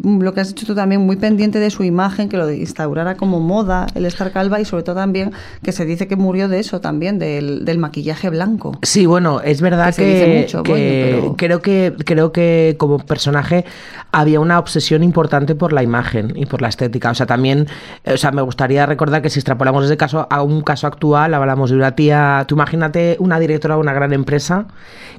[0.00, 3.40] lo que has dicho tú también muy pendiente de su imagen que lo instaurara como
[3.40, 5.32] moda el estar calva y sobre todo también
[5.64, 9.60] que se dice que murió de eso también del, del maquillaje blanco Sí, bueno, es
[9.60, 10.86] verdad Que se que, dice mucho, que bueno,
[11.20, 13.64] pero- creo que creo que como personaje
[14.12, 17.10] había una obsesión importante por la imagen y por la estética.
[17.10, 17.66] O sea, también,
[18.04, 21.34] eh, o sea, me gustaría recordar que si extrapolamos ese caso a un caso actual,
[21.34, 24.66] hablamos de una tía, tú imagínate una directora de una gran empresa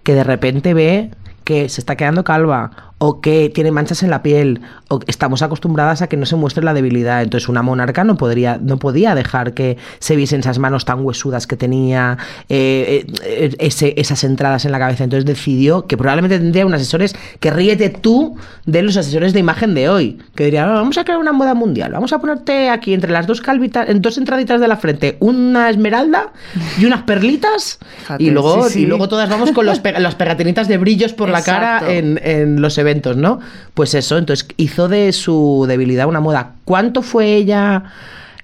[0.04, 1.12] que de repente ve
[1.50, 4.60] que se está quedando calva o que tiene manchas en la piel,
[4.90, 7.24] o estamos acostumbradas a que no se muestre la debilidad.
[7.24, 11.48] Entonces una monarca no, podría, no podía dejar que se viesen esas manos tan huesudas
[11.48, 12.18] que tenía,
[12.50, 15.06] eh, eh, ese- esas entradas en la cabeza.
[15.06, 18.36] Entonces decidió que probablemente tendría unos asesores que ríete tú
[18.66, 21.54] de los asesores de imagen de hoy, que dirían, "Ah, vamos a crear una moda
[21.54, 25.16] mundial, vamos a ponerte aquí entre las dos calvitas, en dos entraditas de la frente,
[25.22, 26.34] una esmeralda
[26.78, 28.82] y unas perlitas, Fíjate, y luego, sí, sí.
[28.82, 32.62] y luego todas vamos con los pe- las pegatinitas de brillos por la cara en
[32.62, 33.40] los eventos, ¿no?
[33.74, 36.56] Pues eso, entonces hizo de su debilidad una moda.
[36.66, 37.84] ¿Cuánto fue ella,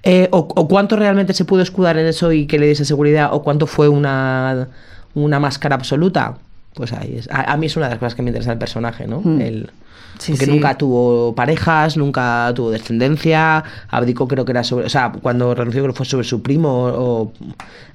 [0.03, 3.29] eh, o, o cuánto realmente se pudo escudar en eso y que le diese seguridad,
[3.34, 4.67] o cuánto fue una,
[5.13, 6.38] una máscara absoluta?
[6.73, 7.29] Pues ahí es.
[7.31, 9.21] A, a mí es una de las cosas que me interesa del personaje, ¿no?
[9.21, 9.41] Hmm.
[9.41, 9.69] El,
[10.17, 10.51] Sí, porque sí.
[10.51, 13.63] nunca tuvo parejas, nunca tuvo descendencia.
[13.89, 14.86] Abdicó, creo que era sobre.
[14.86, 16.86] O sea, cuando renunció, creo que fue sobre su primo.
[16.86, 17.34] O,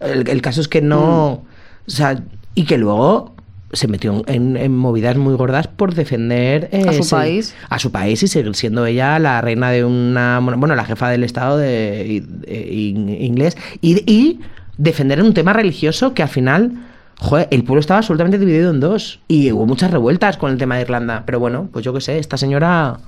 [0.00, 1.42] el, el caso es que no.
[1.42, 1.88] Hmm.
[1.88, 2.22] O sea,
[2.54, 3.32] y que luego
[3.72, 7.54] se metió en, en movidas muy gordas por defender eh, A su país.
[7.68, 11.22] a su país y seguir siendo ella la reina de una bueno la jefa del
[11.24, 14.40] estado de, de- in- inglés y, y
[14.76, 16.72] defender un tema religioso que al final
[17.18, 20.76] joder, el pueblo estaba absolutamente dividido en dos y hubo muchas revueltas con el tema
[20.76, 22.98] de Irlanda pero bueno pues yo qué sé esta señora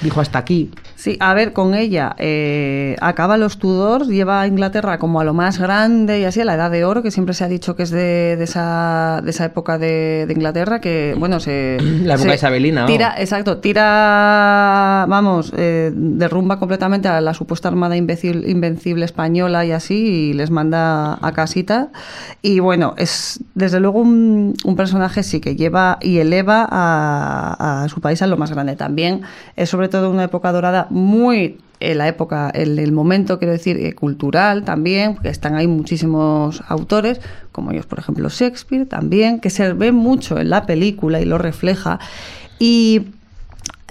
[0.00, 4.98] dijo hasta aquí Sí, a ver, con ella eh, acaba los Tudors, lleva a Inglaterra
[4.98, 7.42] como a lo más grande y así, a la edad de oro, que siempre se
[7.42, 11.40] ha dicho que es de, de esa, de esa época de, de Inglaterra, que bueno,
[11.40, 11.78] se...
[12.04, 17.96] La época se isabelina, Tira, exacto, tira, vamos, eh, derrumba completamente a la supuesta armada
[17.96, 19.94] imbécil- invencible española y así,
[20.30, 21.88] y les manda a casita.
[22.42, 27.88] Y bueno, es desde luego un, un personaje sí que lleva y eleva a, a
[27.88, 28.76] su país a lo más grande.
[28.76, 29.22] También
[29.56, 33.76] es sobre todo una época dorada muy en la época, en el momento, quiero decir,
[33.76, 39.50] eh, cultural también, porque están ahí muchísimos autores, como ellos, por ejemplo, Shakespeare también, que
[39.50, 41.98] se ve mucho en la película y lo refleja.
[42.58, 43.02] Y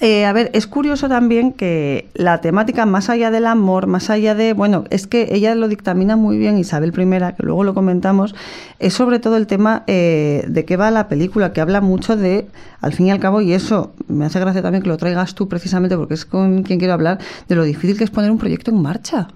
[0.01, 4.35] eh, a ver, es curioso también que la temática, más allá del amor, más allá
[4.35, 8.35] de, bueno, es que ella lo dictamina muy bien, Isabel I, que luego lo comentamos,
[8.79, 12.47] es sobre todo el tema eh, de qué va la película, que habla mucho de,
[12.81, 15.47] al fin y al cabo, y eso me hace gracia también que lo traigas tú
[15.47, 18.71] precisamente, porque es con quien quiero hablar, de lo difícil que es poner un proyecto
[18.71, 19.27] en marcha.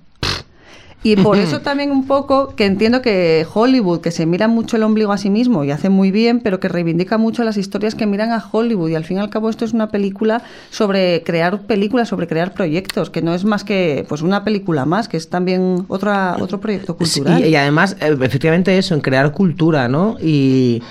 [1.06, 4.82] Y por eso también un poco que entiendo que Hollywood, que se mira mucho el
[4.82, 8.08] ombligo a sí mismo y hace muy bien, pero que reivindica mucho las historias que
[8.08, 8.90] miran a Hollywood.
[8.90, 10.42] Y al fin y al cabo esto es una película
[10.72, 15.08] sobre crear películas, sobre crear proyectos, que no es más que pues una película más,
[15.08, 17.46] que es también otra, otro proyecto Sí, cultural.
[17.46, 20.18] y, además, eh, efectivamente eso, en crear cultura, ¿no?
[20.20, 20.82] Y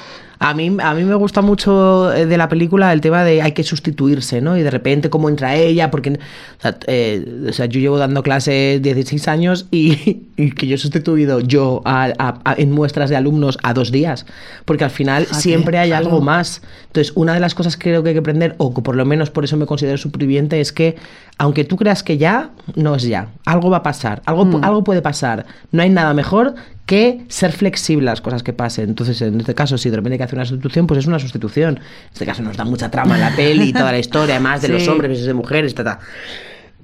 [0.46, 3.52] a mí, a mí me gusta mucho eh, de la película el tema de hay
[3.52, 4.56] que sustituirse, ¿no?
[4.58, 8.22] Y de repente cómo entra ella, porque o sea, eh, o sea, yo llevo dando
[8.22, 13.08] clase 16 años y, y que yo he sustituido yo a- a- a- en muestras
[13.08, 14.26] de alumnos a dos días,
[14.66, 16.06] porque al final Fíjate, siempre hay claro.
[16.06, 16.60] algo más.
[16.88, 19.04] Entonces, una de las cosas que creo que hay que aprender, o que por lo
[19.06, 20.96] menos por eso me considero superviviente, es que
[21.38, 23.28] aunque tú creas que ya, no es ya.
[23.46, 24.62] Algo va a pasar, algo, Mm.
[24.64, 25.46] algo puede pasar.
[25.72, 26.54] No hay nada mejor
[26.86, 28.90] que ser flexible a las cosas que pasen.
[28.90, 31.18] Entonces, en este caso, si de repente hay que hacer una sustitución, pues es una
[31.18, 31.76] sustitución.
[31.78, 34.62] En este caso nos da mucha trama en la peli y toda la historia, además
[34.62, 35.98] de los hombres de mujeres, ta, ta.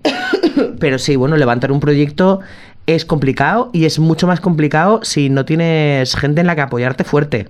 [0.80, 2.40] Pero sí, bueno, levantar un proyecto
[2.86, 7.04] es complicado y es mucho más complicado si no tienes gente en la que apoyarte
[7.04, 7.48] fuerte.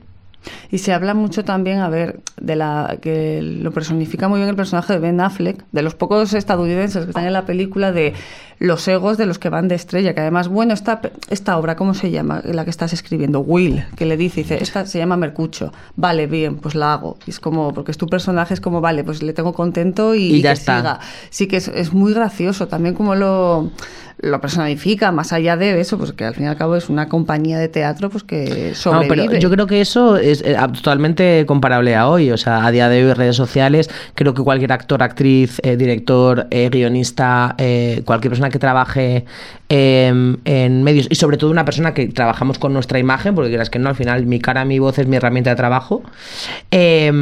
[0.71, 4.57] Y se habla mucho también, a ver, de la que lo personifica muy bien el
[4.57, 8.15] personaje de Ben Affleck, de los pocos estadounidenses que están en la película, de
[8.59, 11.01] los egos de los que van de estrella, que además, bueno, esta,
[11.31, 12.43] esta obra, ¿cómo se llama?
[12.45, 16.57] La que estás escribiendo, Will, que le dice, dice, esta se llama Mercucho, vale, bien,
[16.57, 17.17] pues la hago.
[17.27, 20.35] Y es como, porque es tu personaje, es como, vale, pues le tengo contento y,
[20.37, 20.77] Y ya que está.
[20.79, 21.01] siga.
[21.31, 23.71] Sí que es, es muy gracioso también como lo,
[24.19, 27.09] lo personifica, más allá de eso, pues que al fin y al cabo es una
[27.09, 29.27] compañía de teatro pues que No, sobrevive.
[29.29, 32.31] pero yo creo que eso es eh, totalmente comparable a hoy.
[32.31, 36.47] O sea, a día de hoy, redes sociales, creo que cualquier actor, actriz, eh, director,
[36.51, 37.57] eh, guionista,
[38.05, 39.25] cualquier persona que trabaje
[39.69, 43.71] eh, en medios y sobre todo una persona que trabajamos con nuestra imagen, porque quieras
[43.71, 46.03] que no, al final mi cara, mi voz es mi herramienta de trabajo.
[46.71, 47.13] eh,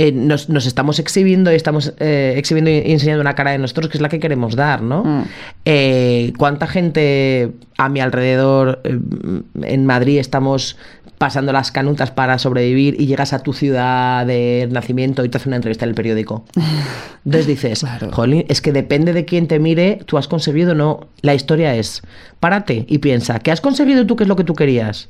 [0.00, 3.88] eh, nos, nos estamos exhibiendo y estamos eh, exhibiendo y enseñando una cara de nosotros
[3.88, 5.02] que es la que queremos dar, ¿no?
[5.02, 5.24] Mm.
[5.64, 10.76] Eh, ¿Cuánta gente a mi alrededor en Madrid estamos
[11.18, 15.48] pasando las canutas para sobrevivir y llegas a tu ciudad de nacimiento y te hace
[15.48, 16.44] una entrevista en el periódico?
[17.24, 21.08] Entonces dices, jolín, es que depende de quién te mire, tú has conseguido o no.
[21.22, 22.02] La historia es,
[22.38, 24.14] párate y piensa, ¿qué has conseguido tú?
[24.14, 25.08] ¿Qué es lo que tú querías?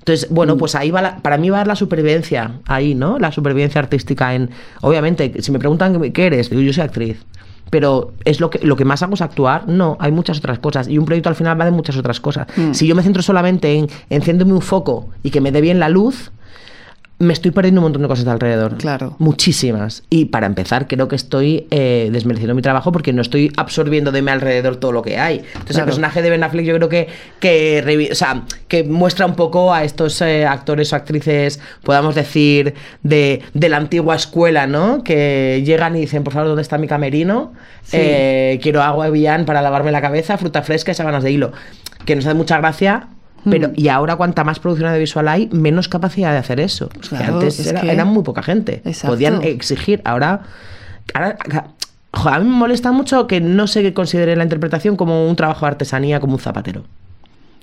[0.00, 3.18] Entonces, bueno, pues ahí va la- para mí va la supervivencia, ahí, ¿no?
[3.18, 4.50] La supervivencia artística en...
[4.80, 7.18] Obviamente, si me preguntan qué eres, digo, yo soy actriz.
[7.70, 9.68] Pero es lo que, lo que más hago es actuar.
[9.68, 10.88] No, hay muchas otras cosas.
[10.88, 12.48] Y un proyecto al final va de muchas otras cosas.
[12.72, 15.88] Si yo me centro solamente en enciéndeme un foco y que me dé bien la
[15.88, 16.32] luz,
[17.20, 18.76] me estoy perdiendo un montón de cosas de alrededor.
[18.78, 19.14] Claro.
[19.18, 20.02] Muchísimas.
[20.10, 24.22] Y para empezar, creo que estoy eh, desmereciendo mi trabajo porque no estoy absorbiendo de
[24.22, 25.42] mi alrededor todo lo que hay.
[25.52, 29.26] Entonces, el personaje de Ben Affleck yo creo que, que, revi- o sea, que muestra
[29.26, 34.66] un poco a estos eh, actores o actrices, podamos decir, de, de la antigua escuela,
[34.66, 35.04] ¿no?
[35.04, 37.52] Que llegan y dicen, por favor, ¿dónde está mi camerino?
[37.82, 37.98] Sí.
[38.00, 41.52] Eh, quiero agua de Villan para lavarme la cabeza, fruta fresca y sábanas de hilo.
[42.06, 43.08] Que nos hace mucha gracia.
[43.48, 43.72] Pero, Mm.
[43.76, 46.88] y ahora cuanta más producción audiovisual hay, menos capacidad de hacer eso.
[46.88, 48.82] Que antes es era, que- eran muy poca gente.
[48.84, 49.14] Exacto.
[49.14, 50.02] Podían exigir.
[50.04, 50.42] Ahora,
[51.14, 55.70] a mí me molesta mucho que no se considere la interpretación como un trabajo de
[55.72, 56.84] artesanía, como un zapatero.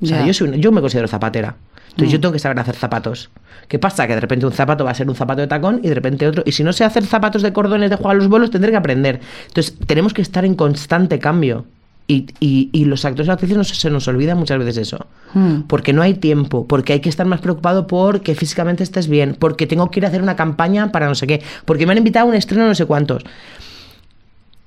[0.02, 1.56] O sea, yo, soy una- yo me considero zapatera.
[1.90, 2.14] Entonces Mm.
[2.14, 3.30] yo tengo que saber hacer zapatos.
[3.68, 4.06] ¿Qué pasa?
[4.08, 6.28] Que de repente un zapato va a ser un zapato de tacón y de repente
[6.28, 6.44] otro.
[6.46, 8.78] Y si no sé hacer zapatos de cordones de jugar a los bolos, tendré que
[8.78, 9.20] aprender.
[9.48, 11.66] Entonces tenemos que estar en constante cambio.
[12.10, 15.06] Y, y- y los actores y actrices nos- se nos olvida muchas veces eso.
[15.34, 15.64] Mm.
[15.68, 19.36] Porque no hay tiempo, porque hay que estar más preocupado por que físicamente estés bien,
[19.38, 21.98] porque tengo que ir a hacer una campaña para no sé qué, porque me han
[21.98, 23.24] invitado a un estreno no sé cuántos.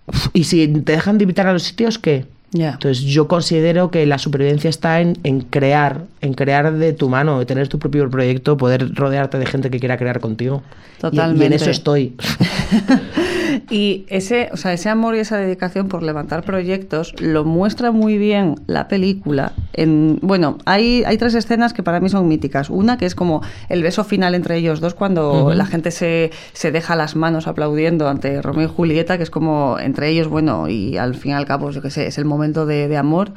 [0.07, 2.27] Uf, Y si te dejan de invitar a los sitios, ¿qué?
[2.53, 2.73] Ya.
[2.73, 7.39] Entonces yo considero que la supervivencia está en, en crear, en crear de tu mano,
[7.39, 10.63] de tener tu propio proyecto, poder rodearte de gente que quiera crear contigo.
[10.65, 11.55] Y- Y, en Totalmente.
[11.57, 12.17] eso estoy.
[13.69, 18.19] Y ese, o sea, ese amor y esa dedicación por levantar proyectos lo muestra muy
[18.19, 19.53] bien la película.
[19.73, 22.71] En, bueno, hay, hay tres escenas que para mí son míticas.
[22.71, 26.73] Una que es como el beso final entre ellos dos cuando la gente se, se
[26.73, 30.97] deja las manos aplaudiendo ante Romeo y Julieta, que es como entre ellos, bueno, y
[30.97, 33.33] al fin y al cabo, yo qué sé, es el momento de, de amor.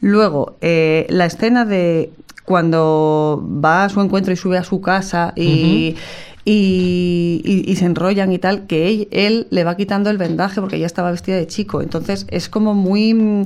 [0.00, 2.10] Luego, eh, la escena de
[2.46, 5.96] cuando va a su encuentro y sube a su casa y,
[6.46, 10.60] y, y- y se enrollan y tal, que él, él le va quitando el vendaje
[10.60, 11.82] porque ella estaba vestida de chico.
[11.82, 13.44] Entonces es como muy, mm,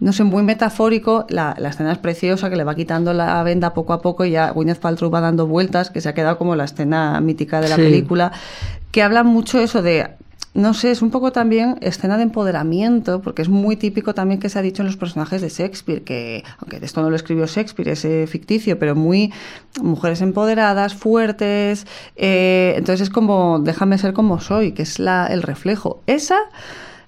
[0.00, 1.26] no sé, muy metafórico.
[1.28, 4.32] La, la escena es preciosa, que le va quitando la venda poco a poco y
[4.32, 7.68] ya Gwyneth Paltrow va dando vueltas, que se ha quedado como la escena mítica de
[7.68, 7.82] la Sí.
[7.82, 8.32] película,
[8.90, 10.08] que habla mucho eso de
[10.52, 14.48] no sé, es un poco también escena de empoderamiento, porque es muy típico también que
[14.48, 17.90] se ha dicho en los personajes de Shakespeare, que aunque esto no lo escribió Shakespeare,
[17.90, 19.32] es eh, ficticio, pero muy
[19.80, 21.86] mujeres empoderadas, fuertes,
[22.16, 26.02] eh, entonces es como déjame ser como soy, que es la, el reflejo.
[26.06, 26.38] Esa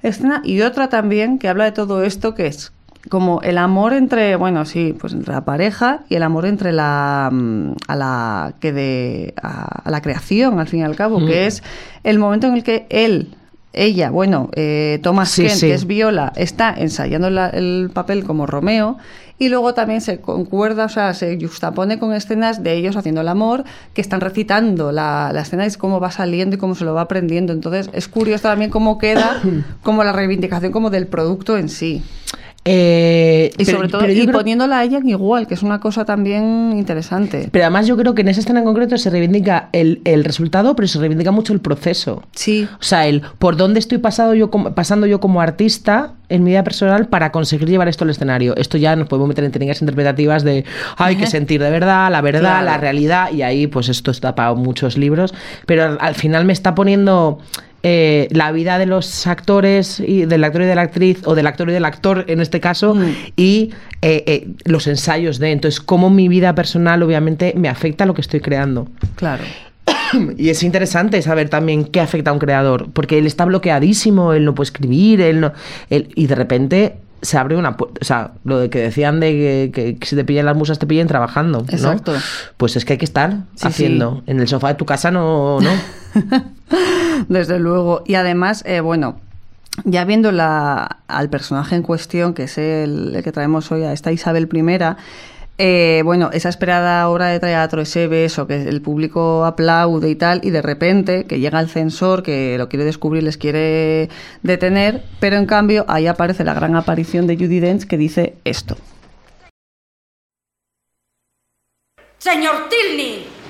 [0.02, 2.72] escena y otra también que habla de todo esto, que es
[3.11, 7.29] como el amor entre, bueno, sí, pues entre la pareja y el amor entre la
[7.33, 11.27] mm, a la que de a, a la creación, al fin y al cabo, Mm.
[11.27, 11.62] que es
[12.05, 13.35] el momento en el que él
[13.75, 15.67] ella, bueno, eh, Thomas Sí, Kent, sí.
[15.69, 18.99] que es Viola, está ensayando la- el papel como Romeo
[19.38, 23.29] y luego también se concuerda, o sea, se juxtapone con escenas de ellos haciendo el
[23.29, 26.93] amor que están recitando la, la escena, es cómo va saliendo y cómo se lo
[26.95, 27.55] va aprendiendo.
[27.55, 29.41] Entonces es curioso también cómo queda
[29.83, 32.03] como la reivindicación como del producto en sí.
[32.64, 35.81] Eh, Y pero- sobre todo, y creo- poniéndola a ella en igual, que es una
[35.81, 37.48] cosa también interesante.
[37.51, 40.77] Pero además yo creo que en esa escena en concreto se reivindica el, el resultado,
[40.77, 42.22] pero se reivindica mucho el proceso.
[42.33, 42.68] Sí.
[42.81, 46.53] O sea, el por dónde estoy pasado yo como, pasando yo como artista en mi
[46.53, 48.55] vida personal para conseguir llevar esto al escenario.
[48.57, 50.64] Esto ya nos podemos meter en técnicas interpretativas de
[50.96, 52.64] hay que sentir de verdad, la verdad, Claro.
[52.66, 55.35] la realidad, y ahí pues esto está para muchos libros,
[55.66, 57.38] pero al, al final me está poniendo
[57.83, 61.47] eh, la vida de los actores y del actor y de la actriz o del
[61.47, 63.11] actor y del actor en este caso Mm.
[63.37, 63.71] y
[64.03, 68.14] eh, eh, los ensayos de entonces cómo mi vida personal obviamente me afecta a lo
[68.14, 69.42] que estoy creando Claro.
[70.38, 74.45] y es interesante saber también qué afecta a un creador, porque él está bloqueadísimo, él
[74.45, 75.53] no puede escribir, él no,
[75.90, 79.71] él- y de repente se abre una puerta, o sea, lo de que decían de
[79.73, 81.64] que, que si te pillan las musas te pillen trabajando, ¿no?
[81.68, 82.14] Exacto.
[82.57, 85.61] Pues es que hay que estar Sí, haciendo, en el sofá de tu casa no,
[85.61, 85.71] no.
[87.29, 88.03] Desde luego.
[88.07, 89.20] Y además, eh, bueno,
[89.85, 94.12] ya viendo la, al personaje en cuestión, que es el, que traemos hoy, a esta
[94.12, 94.96] Isabel I,
[95.59, 100.40] eh, bueno, esa esperada obra de teatro, ese beso, que el público aplaude y tal,
[100.42, 104.09] y de repente que llega el censor, que lo quiere descubrir, les quiere
[104.42, 108.77] detener, pero en cambio ahí aparece la gran aparición de Judy Dench que dice esto.
[112.18, 113.41] Señor Tilney.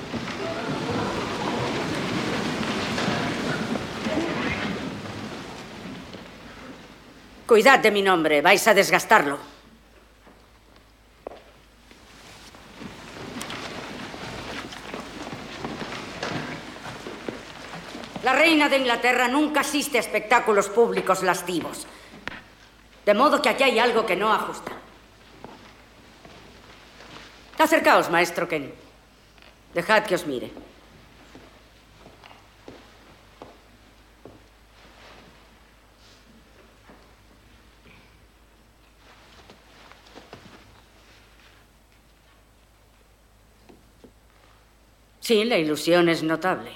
[7.52, 9.36] Cuidad de mi nombre, vais a desgastarlo.
[18.24, 21.86] La reina de Inglaterra nunca asiste a espectáculos públicos lascivos.
[23.04, 24.72] De modo que aquí hay algo que no ajusta.
[27.58, 28.72] Acercaos, maestro Kenny.
[29.74, 30.71] Dejad que os mire.
[45.22, 46.72] Sí, la ilusión es notable.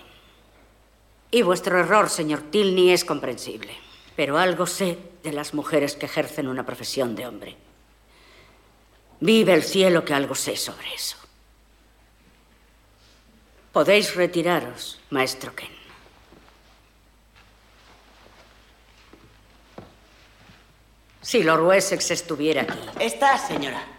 [1.32, 3.74] Y vuestro error, señor Tilney, es comprensible.
[4.14, 7.56] Pero algo sé de las mujeres que ejercen una profesión de hombre.
[9.18, 11.16] Vive el cielo que algo sé sobre eso.
[13.72, 15.74] Podéis retiraros, maestro Ken.
[21.20, 22.78] Si Lord Wessex estuviera aquí.
[23.00, 23.95] Está, señora.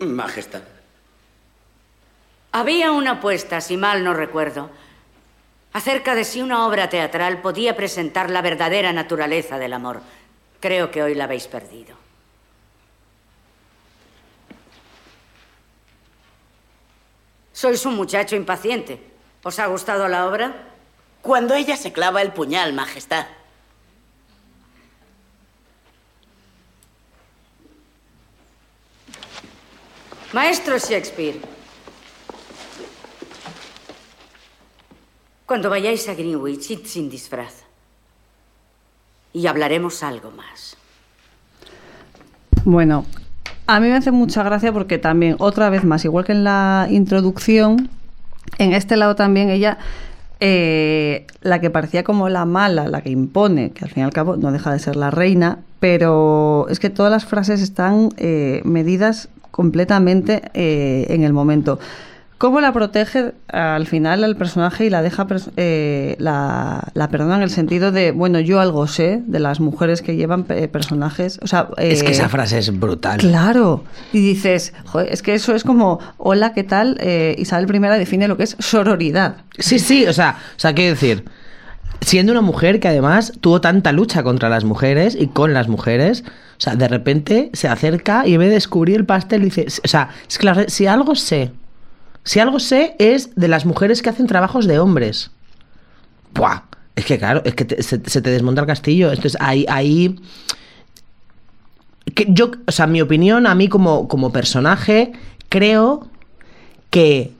[0.00, 0.62] Majestad.
[2.52, 4.70] Había una apuesta, si mal no recuerdo,
[5.72, 10.00] acerca de si una obra teatral podía presentar la verdadera naturaleza del amor.
[10.58, 11.96] Creo que hoy la habéis perdido.
[17.52, 19.00] Sois un muchacho impaciente.
[19.42, 20.54] ¿Os ha gustado la obra?
[21.20, 23.26] Cuando ella se clava el puñal, Majestad.
[30.32, 31.40] Maestro Shakespeare.
[35.44, 37.64] Cuando vayáis a Greenwich, id sin disfraz.
[39.32, 40.76] Y hablaremos algo más.
[42.64, 43.04] Bueno,
[43.66, 46.86] a mí me hace mucha gracia porque también, otra vez más, igual que en la
[46.88, 47.90] introducción,
[48.58, 49.78] en este lado también ella,
[50.38, 54.12] eh, la que parecía como la mala, la que impone, que al fin y al
[54.12, 58.60] cabo no deja de ser la reina, pero es que todas las frases están eh,
[58.64, 61.78] medidas completamente eh, en el momento.
[62.38, 65.26] ¿Cómo la protege al final al personaje y la deja
[65.58, 70.00] eh, la, la, perdona en el sentido de, bueno, yo algo sé de las mujeres
[70.00, 71.38] que llevan eh, personajes?
[71.42, 73.18] O sea, es que esa frase es brutal.
[73.18, 73.84] Claro.
[74.14, 76.98] Y dices, joder, es que eso es como, hola, ¿qué tal?
[77.36, 79.36] Isabel I define lo que es sororidad.
[79.58, 81.26] Sí, sí, o sea, o sea, quiero decir,
[82.00, 86.24] siendo una mujer que además tuvo tanta lucha contra las mujeres y con las mujeres,
[86.26, 90.10] o sea, de repente se acerca y ve descubrir el pastel y dice, o sea,
[90.28, 91.52] es claro, si algo sé,
[92.24, 95.30] si algo sé es de las mujeres que hacen trabajos de hombres.
[96.34, 96.62] ¡Buah!
[96.96, 99.08] Es que claro, es que se, te desmonta el castillo.
[99.08, 100.16] Entonces ahí, ahí
[102.14, 105.12] que yo, o sea, mi opinión a mí como, como personaje,
[105.48, 106.08] creo
[106.90, 107.32] que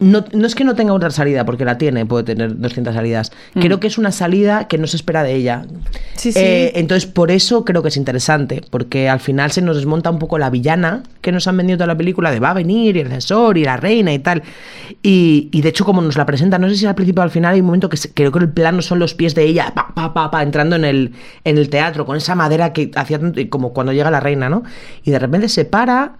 [0.00, 3.32] no, no, es que no tenga otra salida, porque la tiene, puede tener 200 salidas.
[3.54, 3.60] Mm.
[3.60, 5.66] Creo que es una salida que no se espera de ella.
[6.14, 6.38] Sí, sí.
[6.38, 10.18] Eh, entonces, por eso creo que es interesante, porque al final se nos desmonta un
[10.18, 13.00] poco la villana que nos han vendido toda la película de va a venir, y
[13.00, 14.42] el asesor, y la reina y tal.
[15.02, 17.30] Y, y de hecho, como nos la presentan, no sé si al principio o al
[17.30, 19.92] final hay un momento que creo que el plano son los pies de ella, pa,
[19.94, 21.12] pa, pa, pa, entrando en el,
[21.44, 23.20] en el teatro, con esa madera que hacía
[23.50, 24.62] como cuando llega la reina, ¿no?
[25.04, 26.16] Y de repente se para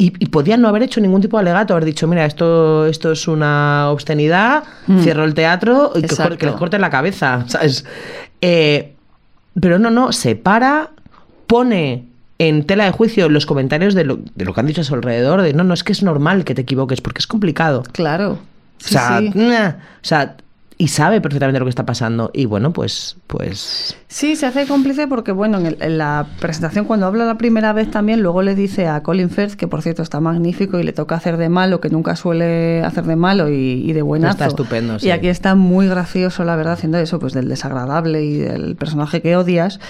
[0.00, 3.12] y, y, podían no haber hecho ningún tipo de alegato, haber dicho, mira, esto, esto
[3.12, 5.00] es una obscenidad, mm.
[5.00, 7.84] cierro el teatro y que, que, les corten la cabeza, ¿sabes?
[8.40, 8.94] Eh,
[9.60, 10.92] pero no, no, se para,
[11.46, 12.06] pone
[12.38, 14.94] en tela de juicio los comentarios de lo, de lo, que han dicho a su
[14.94, 17.82] alrededor, de no, no, es que es normal que te equivoques, porque es complicado.
[17.92, 18.38] Claro.
[18.78, 19.32] Sí, o, sea, sí.
[19.34, 20.36] o sea,
[20.80, 22.30] y sabe perfectamente lo que está pasando.
[22.32, 23.18] Y bueno, pues.
[23.26, 23.98] pues...
[24.08, 27.74] Sí, se hace cómplice porque, bueno, en, el, en, la presentación, cuando habla la primera
[27.74, 30.94] vez también, luego le dice a Colin Firth, que por cierto está magnífico y le
[30.94, 34.32] toca hacer de malo, que nunca suele hacer de malo y, y de buenazo.
[34.32, 35.08] Está estupendo, sí.
[35.08, 39.20] Y aquí está muy gracioso, la verdad, haciendo eso, pues del desagradable y del personaje
[39.20, 39.80] que odias.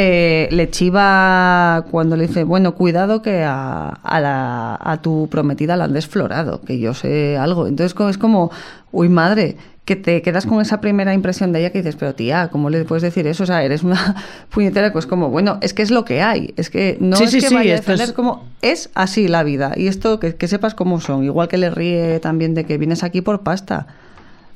[0.00, 5.76] Eh, le chiva cuando le dice, bueno, cuidado que a, a, la, a tu prometida
[5.76, 7.66] la han desflorado, que yo sé algo.
[7.66, 8.52] Entonces es como,
[8.92, 12.46] uy madre, que te quedas con esa primera impresión de ella que dices, pero tía,
[12.52, 13.42] ¿cómo le puedes decir eso?
[13.42, 14.14] O sea, eres una
[14.50, 17.30] puñetera, pues como, bueno, es que es lo que hay, es que no sí, es
[17.32, 20.36] sí, que sí, vaya a defender es- como, es así la vida, y esto, que,
[20.36, 23.88] que sepas cómo son, igual que le ríe también de que vienes aquí por pasta.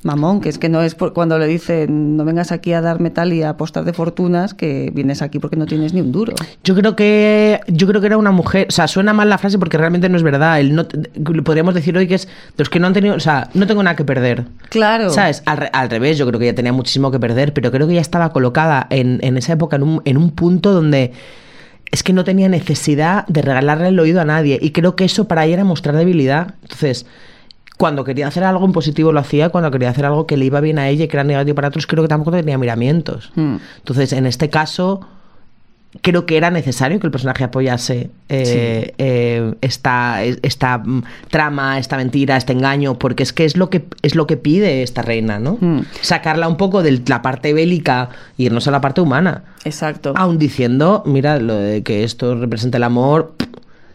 [0.05, 2.99] Mamón, que es que no es por, cuando le dicen no vengas aquí a dar
[2.99, 6.33] metal y a apostar de fortunas, que vienes aquí porque no tienes ni un duro.
[6.63, 9.57] Yo creo que yo creo que era una mujer, o sea, suena mal la frase
[9.57, 10.59] porque realmente no es verdad.
[10.59, 10.85] El no,
[11.43, 12.27] podríamos decir hoy que es
[12.57, 14.45] los que no han tenido, o sea, no tengo nada que perder.
[14.69, 15.09] Claro.
[15.09, 15.43] ¿Sabes?
[15.45, 17.93] Al, re- al revés, yo creo que ella tenía muchísimo que perder, pero creo que
[17.93, 21.13] ella estaba colocada en, en esa época en un, en un punto donde
[21.91, 24.57] es que no tenía necesidad de regalarle el oído a nadie.
[24.61, 26.55] Y creo que eso para ella era mostrar debilidad.
[26.63, 27.05] Entonces,
[27.83, 30.61] cuando quería hacer algo en positivo lo hacía, cuando quería hacer algo que le iba
[30.61, 33.33] bien a ella y que era negativo para otros, creo que tampoco tenía miramientos.
[33.35, 33.57] Mm.
[33.79, 35.01] Entonces, en este caso,
[36.01, 41.97] creo que era necesario que el personaje apoyase eh, eh, esta, esta mm, trama, esta
[41.97, 45.39] mentira, este engaño, porque es que es lo que es lo que pide esta reina,
[45.39, 45.57] ¿no?
[45.59, 45.81] Mm.
[45.99, 49.43] Sacarla un poco de la parte bélica y irnos a la parte humana.
[49.65, 50.13] Exacto.
[50.15, 53.33] Aún diciendo, mira, lo de que esto representa el amor,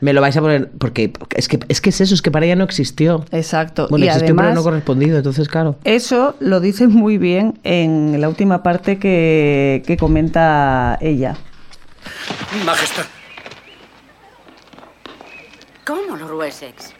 [0.00, 0.70] me lo vais a poner.
[0.70, 3.24] Porque es que es, que es eso, es que para ella no existió.
[3.30, 3.88] Exacto.
[3.90, 5.76] Bueno, y existió, pero además, no correspondido, entonces, claro.
[5.84, 11.36] Eso lo dice muy bien en la última parte que, que comenta ella.
[12.64, 13.04] Majestad.
[15.84, 16.92] ¿Cómo, Lord Wessex?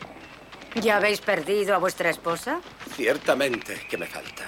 [0.81, 2.61] ¿Ya habéis perdido a vuestra esposa?
[2.95, 4.45] Ciertamente que me falta.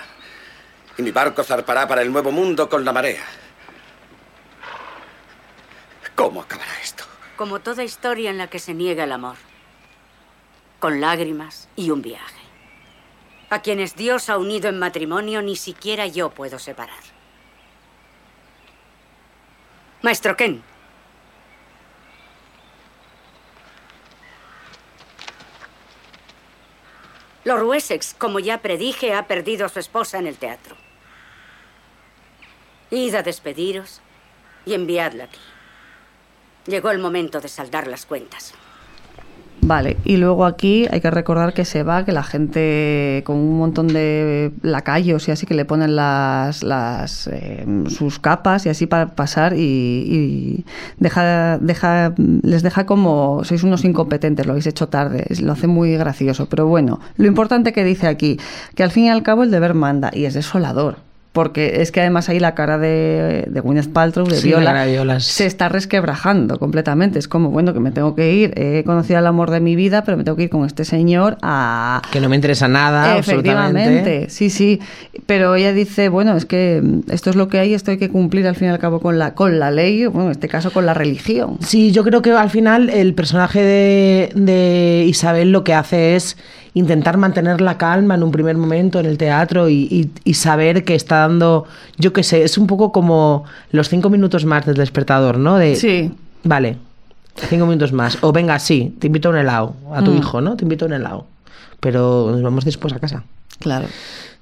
[0.96, 3.22] Y mi barco zarpará para el nuevo mundo con la marea.
[6.14, 7.04] ¿Cómo acabará esto?
[7.40, 9.36] Como toda historia en la que se niega el amor.
[10.78, 12.42] Con lágrimas y un viaje.
[13.48, 17.00] A quienes Dios ha unido en matrimonio ni siquiera yo puedo separar.
[20.02, 20.62] Maestro Ken.
[27.44, 30.76] Lord Wessex, como ya predije, ha perdido a su esposa en el teatro.
[32.90, 34.02] Id a despediros
[34.66, 35.40] y enviadla aquí.
[36.66, 38.54] Llegó el momento de saldar las cuentas.
[39.62, 43.58] Vale, y luego aquí hay que recordar que se va, que la gente con un
[43.58, 48.86] montón de lacayos y así que le ponen las, las eh, sus capas y así
[48.86, 50.64] para pasar y, y
[50.96, 55.94] deja, deja, les deja como sois unos incompetentes, lo habéis hecho tarde, lo hace muy
[55.96, 56.48] gracioso.
[56.48, 58.38] Pero bueno, lo importante que dice aquí,
[58.74, 61.09] que al fin y al cabo el deber manda y es desolador.
[61.32, 65.20] Porque es que además ahí la cara de, de Gwyneth Paltrow, de, Sí, la Viola,
[65.20, 67.20] se está resquebrajando completamente.
[67.20, 68.52] Es como, bueno, que me tengo que ir.
[68.56, 71.38] He conocido el amor de mi vida, pero me tengo que ir con este señor
[71.42, 72.02] a...
[72.10, 74.30] Que no me interesa nada, Efectivamente, absolutamente.
[74.30, 74.80] sí, sí.
[75.26, 78.48] Pero ella dice, bueno, es que esto es lo que hay, esto hay que cumplir
[78.48, 80.84] al fin y al cabo con la, con la ley, bueno, en este caso con
[80.84, 81.58] la religión.
[81.60, 86.36] Sí, yo creo que al final el personaje de, de Isabel lo que hace es
[86.74, 90.84] intentar mantener la calma en un primer momento en el teatro y, y- y saber
[90.84, 91.64] que está dando,
[91.98, 95.56] yo qué sé, es un poco como los cinco minutos más del despertador, ¿no?
[95.56, 96.12] De, Sí.
[96.44, 96.76] Vale,
[97.48, 98.18] cinco minutos más.
[98.22, 100.16] O venga, sí, te invito a un helado, a tu Mm.
[100.18, 100.56] hijo, ¿no?
[100.56, 101.26] Te invito a un helado.
[101.80, 103.24] Pero nos vamos después a casa.
[103.58, 103.86] Claro.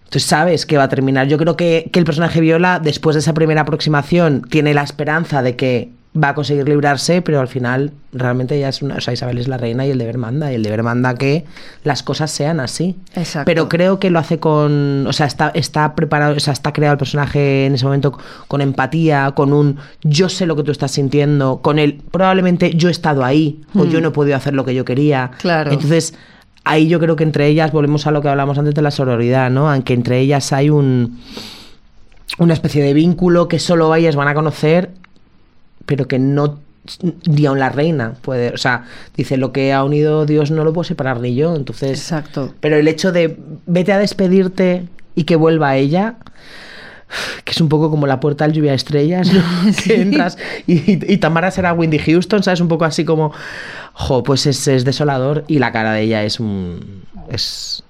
[0.04, 1.26] Entonces sabes que va a terminar.
[1.28, 5.42] Yo creo que, que el personaje Viola, después de esa primera aproximación, tiene la esperanza
[5.42, 5.90] de que
[6.22, 9.48] va a conseguir librarse, pero al final realmente ella es una, o sea, Isabel es
[9.48, 11.44] la reina y el deber manda, y el deber manda que
[11.84, 12.96] las cosas sean así.
[13.14, 13.46] Exacto.
[13.46, 16.94] Pero creo que lo hace con, o sea, está, está preparado, o sea, está creado
[16.94, 20.92] el personaje en ese momento con empatía, con un yo sé lo que tú estás
[20.92, 24.64] sintiendo, con el probablemente yo he estado ahí o yo no he podido hacer lo
[24.64, 25.30] que yo quería.
[25.38, 25.70] Claro.
[25.70, 26.14] Entonces,
[26.64, 29.50] ahí yo creo que entre ellas volvemos a lo que hablamos antes de la sororidad,
[29.50, 29.70] ¿no?
[29.70, 31.18] Aunque entre ellas hay un
[32.38, 34.90] una especie de vínculo que solo ellas van a conocer,
[35.88, 36.58] pero que no
[37.26, 38.84] ni aun la reina puede, o sea,
[39.16, 42.54] dice lo que ha unido Dios no lo puedo separar ni yo, entonces Exacto.
[42.60, 43.36] pero el hecho de
[43.66, 46.16] vete a despedirte y que vuelva ella,
[47.44, 49.42] que es un poco como la puerta al lluvia de estrellas, ¿no?
[49.84, 52.60] que entras y, y Tamara será Wendy Houston, ¿sabes?
[52.60, 53.32] Un poco así como,
[53.94, 57.04] jo, pues es, es desolador y la cara de ella es un...
[57.28, 57.82] Es,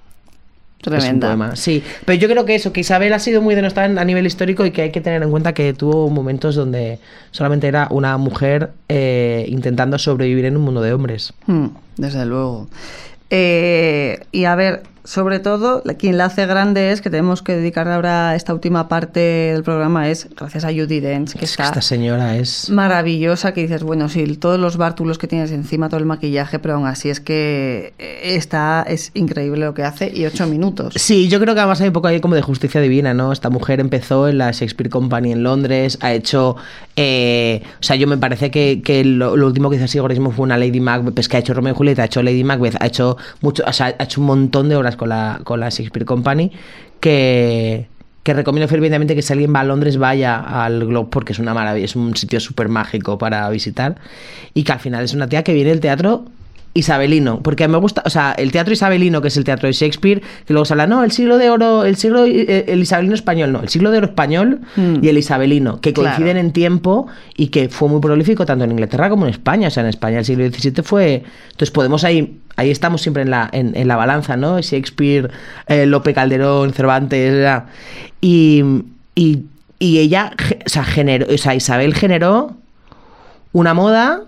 [0.80, 1.08] Tremenda.
[1.08, 1.82] es un poema, sí.
[2.04, 4.70] Pero yo creo que eso, que Isabel ha sido muy denostada a nivel histórico y
[4.70, 6.98] que hay que tener en cuenta que tuvo momentos donde
[7.32, 11.32] solamente era una mujer eh, intentando sobrevivir en un mundo de hombres.
[11.46, 11.66] Mm,
[11.96, 12.68] desde luego.
[13.30, 17.88] Eh, y a ver, sobre todo, quien la hace grande es que tenemos que dedicar
[17.88, 21.64] ahora esta última parte del programa es gracias a Judy Dench, que Es que está
[21.64, 22.70] esta señora es...
[22.70, 26.74] maravillosa, que dices, bueno, sí, todos los bártulos que tienes encima, todo el maquillaje, pero
[26.74, 30.94] aún así es que eh, está, es increíble lo que hace y ocho minutos.
[30.96, 33.32] Sí, yo creo que además hay un poco ahí como de justicia divina, ¿no?
[33.32, 36.56] Esta mujer empezó en la Shakespeare Company en Londres, ha hecho...
[36.96, 40.14] eh, o sea, yo me parece que, que lo, lo último que hizo así ahora
[40.14, 42.44] mismo fue una Lady Macbeth, pues que ha hecho Romeo y Julieta, ha hecho Lady
[42.44, 45.60] Macbeth, ha hecho mucho, o sea, ha hecho un montón de obras con la, con
[45.60, 46.52] la Shakespeare Company
[47.00, 47.88] que
[48.28, 51.54] que recomiendo fervientemente que si alguien va a Londres vaya al Globe porque es una
[51.54, 53.96] maravilla, es un sitio súper mágico para visitar
[54.52, 56.26] y que al final es una tía que viene del teatro
[56.74, 60.20] isabelino, porque me gusta, o sea, el teatro isabelino, que es el teatro de Shakespeare,
[60.46, 63.50] que luego se habla, no, el siglo de oro, el siglo, eh, el isabelino español,
[63.52, 64.96] no, el siglo de oro español Mm.
[65.02, 66.10] y el isabelino, que Claro.
[66.16, 69.70] coinciden en tiempo y que fue muy prolífico tanto en Inglaterra como en España, o
[69.70, 73.48] sea, en España el siglo XVII fue, entonces podemos ahí, ahí estamos siempre en la,
[73.52, 74.60] en, en la balanza, ¿no?
[74.60, 75.30] Shakespeare,
[75.66, 77.66] eh, Lope Calderón, Cervantes, era-
[78.20, 78.62] y,
[79.14, 79.44] y,
[79.80, 80.32] y ella,
[80.64, 82.56] o sea, generó, o sea, Isabel generó
[83.52, 84.20] una moda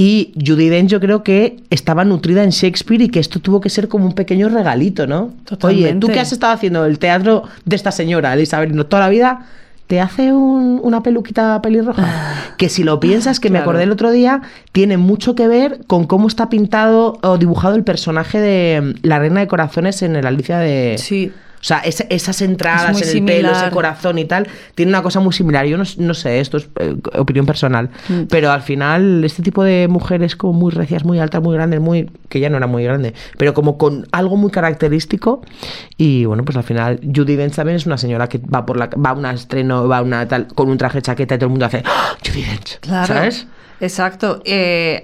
[0.00, 3.68] y Judy Dench yo creo que estaba nutrida en Shakespeare y que esto tuvo que
[3.68, 5.24] ser como un pequeño regalito, ¿no?
[5.24, 6.12] Oye, tú Totalmente.
[6.12, 9.46] que has estado haciendo el teatro de esta señora, Elizabeth, no toda la vida,
[9.88, 12.54] te hace un- una peluquita pelirroja.
[12.56, 14.40] que si lo piensas, que me Ah, acordé el otro día,
[14.72, 19.40] tiene mucho que ver con cómo está pintado o dibujado el personaje de la reina
[19.40, 20.96] de corazones en el Alicia de...
[20.98, 21.32] Sí.
[21.60, 25.20] O sea, esa- esas entradas en el pelo, ese corazón y tal, tiene una cosa
[25.20, 25.66] muy similar.
[25.66, 27.90] Yo no, no sé, esto es eh, opinión personal.
[28.08, 28.22] Mm.
[28.30, 32.10] Pero al final, este tipo de mujeres como muy recias, muy altas, muy grandes, muy
[32.30, 35.42] que ya no era muy grande, pero como con algo muy característico.
[35.98, 38.86] Y bueno, pues al final, Judy Dench también es una señora que va por la
[38.86, 41.50] va a un estreno, va a una tal, con un traje chaqueta y todo el
[41.50, 42.16] mundo hace ¡Ah!
[42.26, 42.78] Judy Dench.
[42.80, 43.06] Claro.
[43.06, 43.46] ¿Sabes?
[43.80, 44.42] Exacto.
[44.44, 45.02] Eh,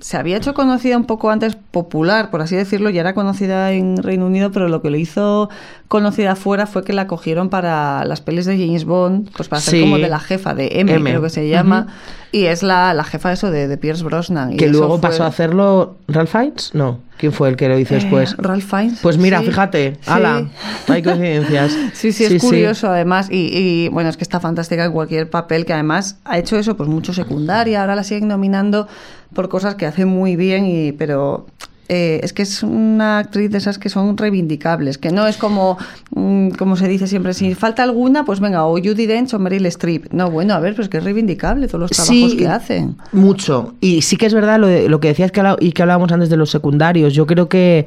[0.00, 3.96] se había hecho conocida un poco antes, popular, por así decirlo, ya era conocida en
[4.02, 5.48] Reino Unido, pero lo que lo hizo
[5.88, 9.74] conocida afuera fue que la cogieron para las pelis de James Bond, pues para ser
[9.74, 9.80] Sí.
[9.82, 11.10] como de la jefa de M, M.
[11.10, 11.86] creo que se llama,
[12.32, 14.56] y es la, la jefa eso de, de Pierce Brosnan.
[14.56, 16.98] Que luego fue- pasó a hacerlo Ralph Fiennes, no.
[17.20, 18.34] ¿Quién fue el que lo hizo Eh, después?
[18.38, 18.98] Ralph Fiennes.
[19.02, 19.46] Pues mira, sí.
[19.46, 20.10] fíjate, Sí.
[20.10, 20.48] ala,
[20.88, 21.76] hay coincidencias.
[21.92, 25.66] Sí, sí, es curioso además y, y, bueno, es que está fantástica en cualquier papel
[25.66, 28.88] que además ha hecho eso pues mucho secundaria, ahora la siguen nominando
[29.34, 31.46] por cosas que hace muy bien y pero
[31.92, 35.76] eh, es que es una actriz de esas que son reivindicables, que no es como,
[36.14, 39.66] mm, como se dice siempre, si falta alguna, pues venga, o Judy Dench o Meryl
[39.66, 40.12] Streep.
[40.12, 42.96] No, bueno, a ver, pues que es reivindicable todos los trabajos Sí, que hacen.
[43.10, 43.74] Mucho.
[43.80, 46.30] Y sí que es verdad lo, de- lo que decías que y que hablábamos antes
[46.30, 47.12] de los secundarios.
[47.12, 47.86] Yo creo que,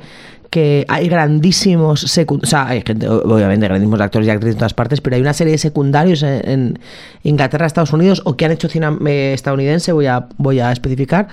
[0.50, 2.50] que hay grandísimos secundarios.
[2.50, 5.34] O sea, hay gente, obviamente, grandísimos actores y actrices en todas partes, pero hay una
[5.34, 6.80] serie de secundarios en, en
[7.24, 11.30] Inglaterra, Estados Unidos, o que han hecho cine eh, estadounidense, voy a, voy a especificar,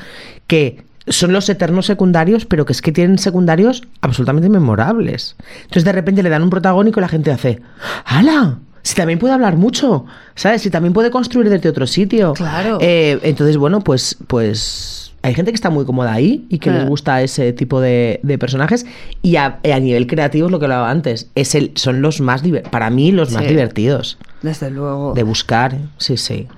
[0.46, 5.36] que son los eternos secundarios, pero que es que tienen secundarios absolutamente memorables.
[5.62, 7.60] Entonces de repente le dan un protagónico y la gente hace,
[8.04, 8.58] ¡Hala!
[8.82, 10.62] Si también puede hablar mucho, ¿sabes?
[10.62, 12.32] Si también puede construir desde otro sitio.
[12.32, 12.78] Claro.
[12.80, 16.78] Eh, entonces, bueno, pues, pues hay gente que está muy cómoda ahí y que Ah.
[16.78, 18.86] les gusta ese tipo de, de personajes.
[19.20, 21.28] Y a, a nivel creativo es lo que hablaba antes.
[21.34, 23.48] Es el, son los más para mí los más Sí.
[23.50, 25.12] divertidos Desde luego.
[25.12, 25.76] de buscar.
[25.98, 26.48] Sí, sí.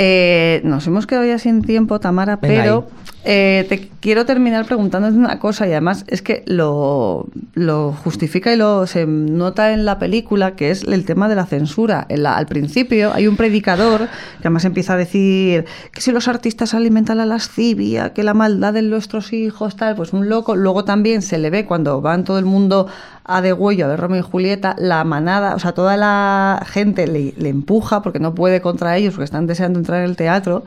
[0.00, 2.88] Eh, nos hemos quedado ya sin tiempo, Tamara, pero
[3.24, 7.26] eh, te quiero terminar preguntándote una cosa y además es que lo,
[8.04, 12.06] justifica y lo se nota en la película, que es el tema de la censura.
[12.26, 14.08] Al principio hay un predicador
[14.40, 18.72] que además empieza a decir que si los artistas alimentan la lascivia, que la maldad
[18.72, 20.56] de nuestros hijos, tal, pues un loco.
[20.56, 22.86] Luego también se le ve cuando van todo el mundo
[23.24, 27.06] a de Huello a ver Romeo y Julieta, la manada, o sea, toda la gente
[27.06, 30.64] le, le empuja porque no puede contra ellos, porque están deseando entrar en el teatro,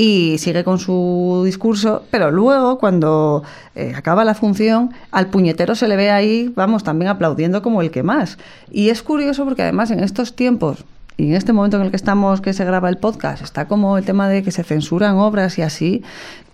[0.00, 3.42] y sigue con su discurso, pero luego, cuando
[3.74, 7.90] eh, acaba la función, al puñetero se le ve ahí, vamos, también aplaudiendo como el
[7.90, 8.38] que más.
[8.70, 10.84] Y es curioso porque además en estos tiempos,
[11.16, 13.98] y en este momento en el que estamos, que se graba el podcast, está como
[13.98, 16.04] el tema de que se censuran obras y así,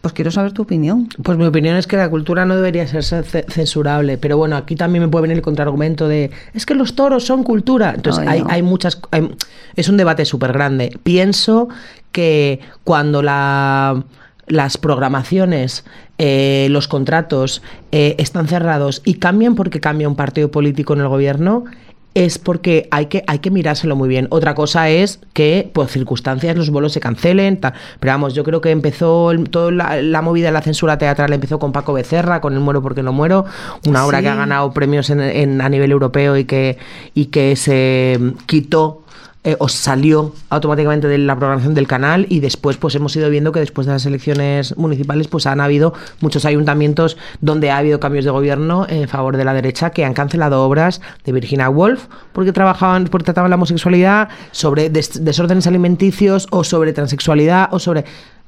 [0.00, 1.08] pues quiero saber tu opinión.
[1.22, 4.74] Pues mi opinión es que la cultura no debería ser ce- censurable, pero bueno, aquí
[4.74, 7.92] también me puede venir el contraargumento de es que los toros son cultura.
[7.94, 8.50] Entonces Ay, hay, no.
[8.50, 9.34] hay muchas, hay-
[9.76, 10.98] es un debate súper grande.
[11.02, 11.68] Pienso
[12.14, 14.04] que cuando la
[14.46, 15.84] las programaciones,
[16.18, 17.62] eh, los contratos
[17.92, 21.64] eh, están cerrados y cambian porque cambia un partido político en el gobierno,
[22.12, 24.26] es porque hay que, hay que mirárselo muy bien.
[24.30, 27.58] Otra cosa es que por circunstancias los vuelos se cancelen.
[27.58, 27.72] tal.
[27.98, 31.32] Pero vamos, yo creo que empezó el- toda la, la movida de la censura teatral
[31.32, 33.46] empezó con Paco Becerra, con El muero porque no muero,
[33.88, 34.24] una obra Sí.
[34.24, 36.76] que ha ganado premios en, en- a nivel europeo y que,
[37.14, 39.03] y que se mm, quitó
[39.44, 43.52] eh, o salió automáticamente de la programación del canal y después pues hemos ido viendo
[43.52, 48.24] que después de las elecciones municipales pues han habido muchos ayuntamientos donde ha habido cambios
[48.24, 52.52] de gobierno en favor de la derecha que han cancelado obras de Virginia Woolf porque
[52.52, 58.04] trabajaban porque trataban la homosexualidad sobre des- desórdenes alimenticios o sobre transexualidad o sobre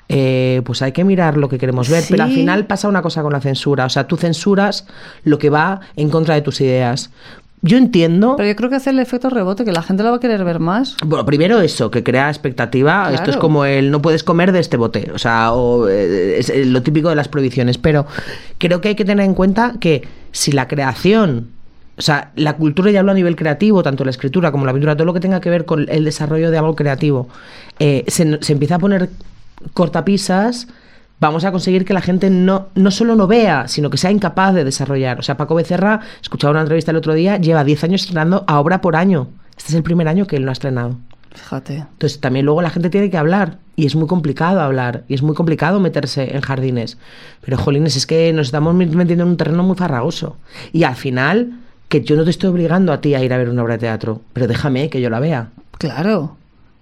[0.09, 3.22] eh, pues hay que mirar lo que queremos ver, pero al final pasa una cosa
[3.22, 4.86] con la censura, o sea, tú censuras
[5.24, 7.11] lo que va en contra de tus ideas.
[7.62, 10.16] Yo entiendo Pero yo creo que hace el efecto rebote, que la gente lo va
[10.16, 10.96] a querer ver más.
[11.04, 13.12] bueno, primero eso, que crea expectativa.
[13.12, 15.11] Esto es como el no puedes comer de este bote.
[15.14, 17.78] O sea, o, eh, es lo típico de las prohibiciones.
[17.78, 18.07] Pero
[18.59, 21.48] creo que hay que tener en cuenta que si la creación.
[21.98, 24.94] O sea, la cultura ya hablo a nivel creativo, tanto la escritura como la pintura,
[24.96, 27.26] todo lo que tenga que ver con el desarrollo de algo creativo,
[27.78, 29.09] eh, se, se empieza a poner
[29.72, 30.68] cortapisas,
[31.21, 34.55] vamos a conseguir que la gente no, no solo no vea, sino que sea incapaz
[34.55, 35.19] de desarrollar.
[35.19, 38.61] O sea, Paco Becerra, escuchaba una entrevista el otro día, lleva 10 años estrenando a
[38.61, 39.29] obra por año.
[39.57, 40.97] Este es el primer año que él no ha estrenado.
[41.35, 41.77] Fíjate.
[41.77, 45.23] Entonces también luego la gente tiene que hablar y es muy complicado hablar y es
[45.23, 46.99] muy complicado meterse en jardines.
[47.43, 50.37] Pero jolines, es que nos estamos metiendo en un terreno muy farragoso.
[50.73, 51.59] Y al final,
[51.89, 53.81] que yo no te estoy obligando a ti a ir a ver una obra de
[53.81, 55.51] teatro, pero déjame que yo la vea.
[55.79, 56.37] Claro,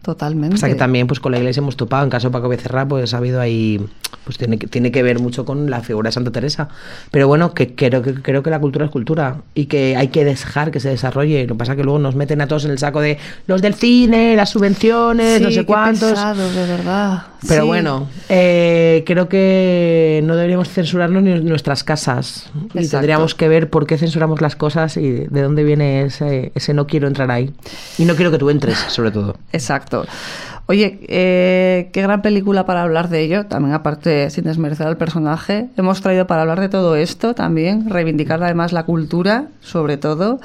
[0.04, 0.54] totalmente.
[0.54, 2.86] O sea que también pues con la iglesia hemos topado, en caso de Paco Becerra,
[2.86, 3.84] pues ha habido ahí,
[4.24, 6.68] pues tiene que, tiene que ver mucho con la figura de Santa Teresa.
[7.10, 10.24] Pero bueno, que creo, que creo que la cultura es cultura y que hay que
[10.24, 11.42] dejar que se desarrolle.
[11.46, 13.60] Lo que pasa es que luego nos meten a todos en el saco de los
[13.62, 16.10] del cine, las subvenciones, no Sí, sé qué cuántos.
[16.10, 17.22] pesados, de verdad.
[17.48, 17.66] Pero Sí.
[17.68, 22.50] bueno, eh, creo que no deberíamos censurarnos ni en nuestras casas.
[22.74, 22.90] Y Exacto.
[22.98, 26.86] tendríamos que ver por qué censuramos las cosas y de dónde viene ese, ese no
[26.86, 27.52] quiero entrar ahí.
[27.98, 29.36] Y no quiero que tú entres, sobre todo.
[29.52, 30.06] Exacto.
[30.66, 33.44] Oye, eh, qué gran película para hablar de ello.
[33.44, 38.42] También, aparte, sin desmerecer al personaje, hemos traído para hablar de todo esto también, reivindicar
[38.42, 40.40] además la cultura, sobre todo.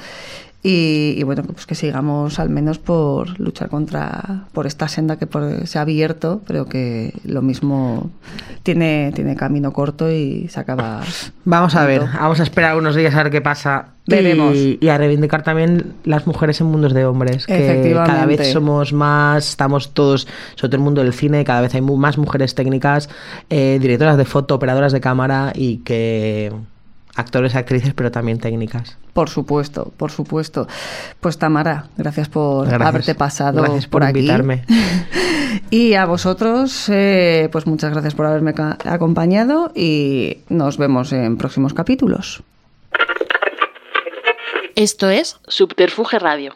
[0.62, 5.26] Y, y bueno, pues que sigamos al menos por luchar contra por esta senda que
[5.26, 8.10] por- se ha abierto, pero que lo mismo
[8.62, 11.00] tiene, tiene camino corto y se acaba.
[11.46, 13.86] Vamos a ver, vamos a esperar unos días a ver qué pasa.
[14.06, 14.54] Veremos.
[14.54, 17.46] Y, y a reivindicar también las mujeres en mundos de hombres.
[17.46, 18.12] Que Efectivamente.
[18.12, 21.80] cada vez somos más, estamos todos, sobre todo el mundo del cine, cada vez hay
[21.80, 23.08] más mujeres técnicas,
[23.48, 26.52] eh, directoras de foto, operadoras de cámara y que
[27.16, 28.96] actores, actrices, pero también técnicas.
[29.12, 30.66] Por supuesto, por supuesto.
[31.20, 32.88] Pues Tamara, gracias por Gracias.
[32.88, 34.18] haberte pasado Gracias por, por, aquí.
[34.20, 34.64] invitarme.
[35.70, 38.54] Y a vosotros, eh, pues muchas gracias por haberme
[38.84, 42.42] acompañado y nos vemos en próximos capítulos.
[44.76, 46.54] Esto es Subterfuge Radio.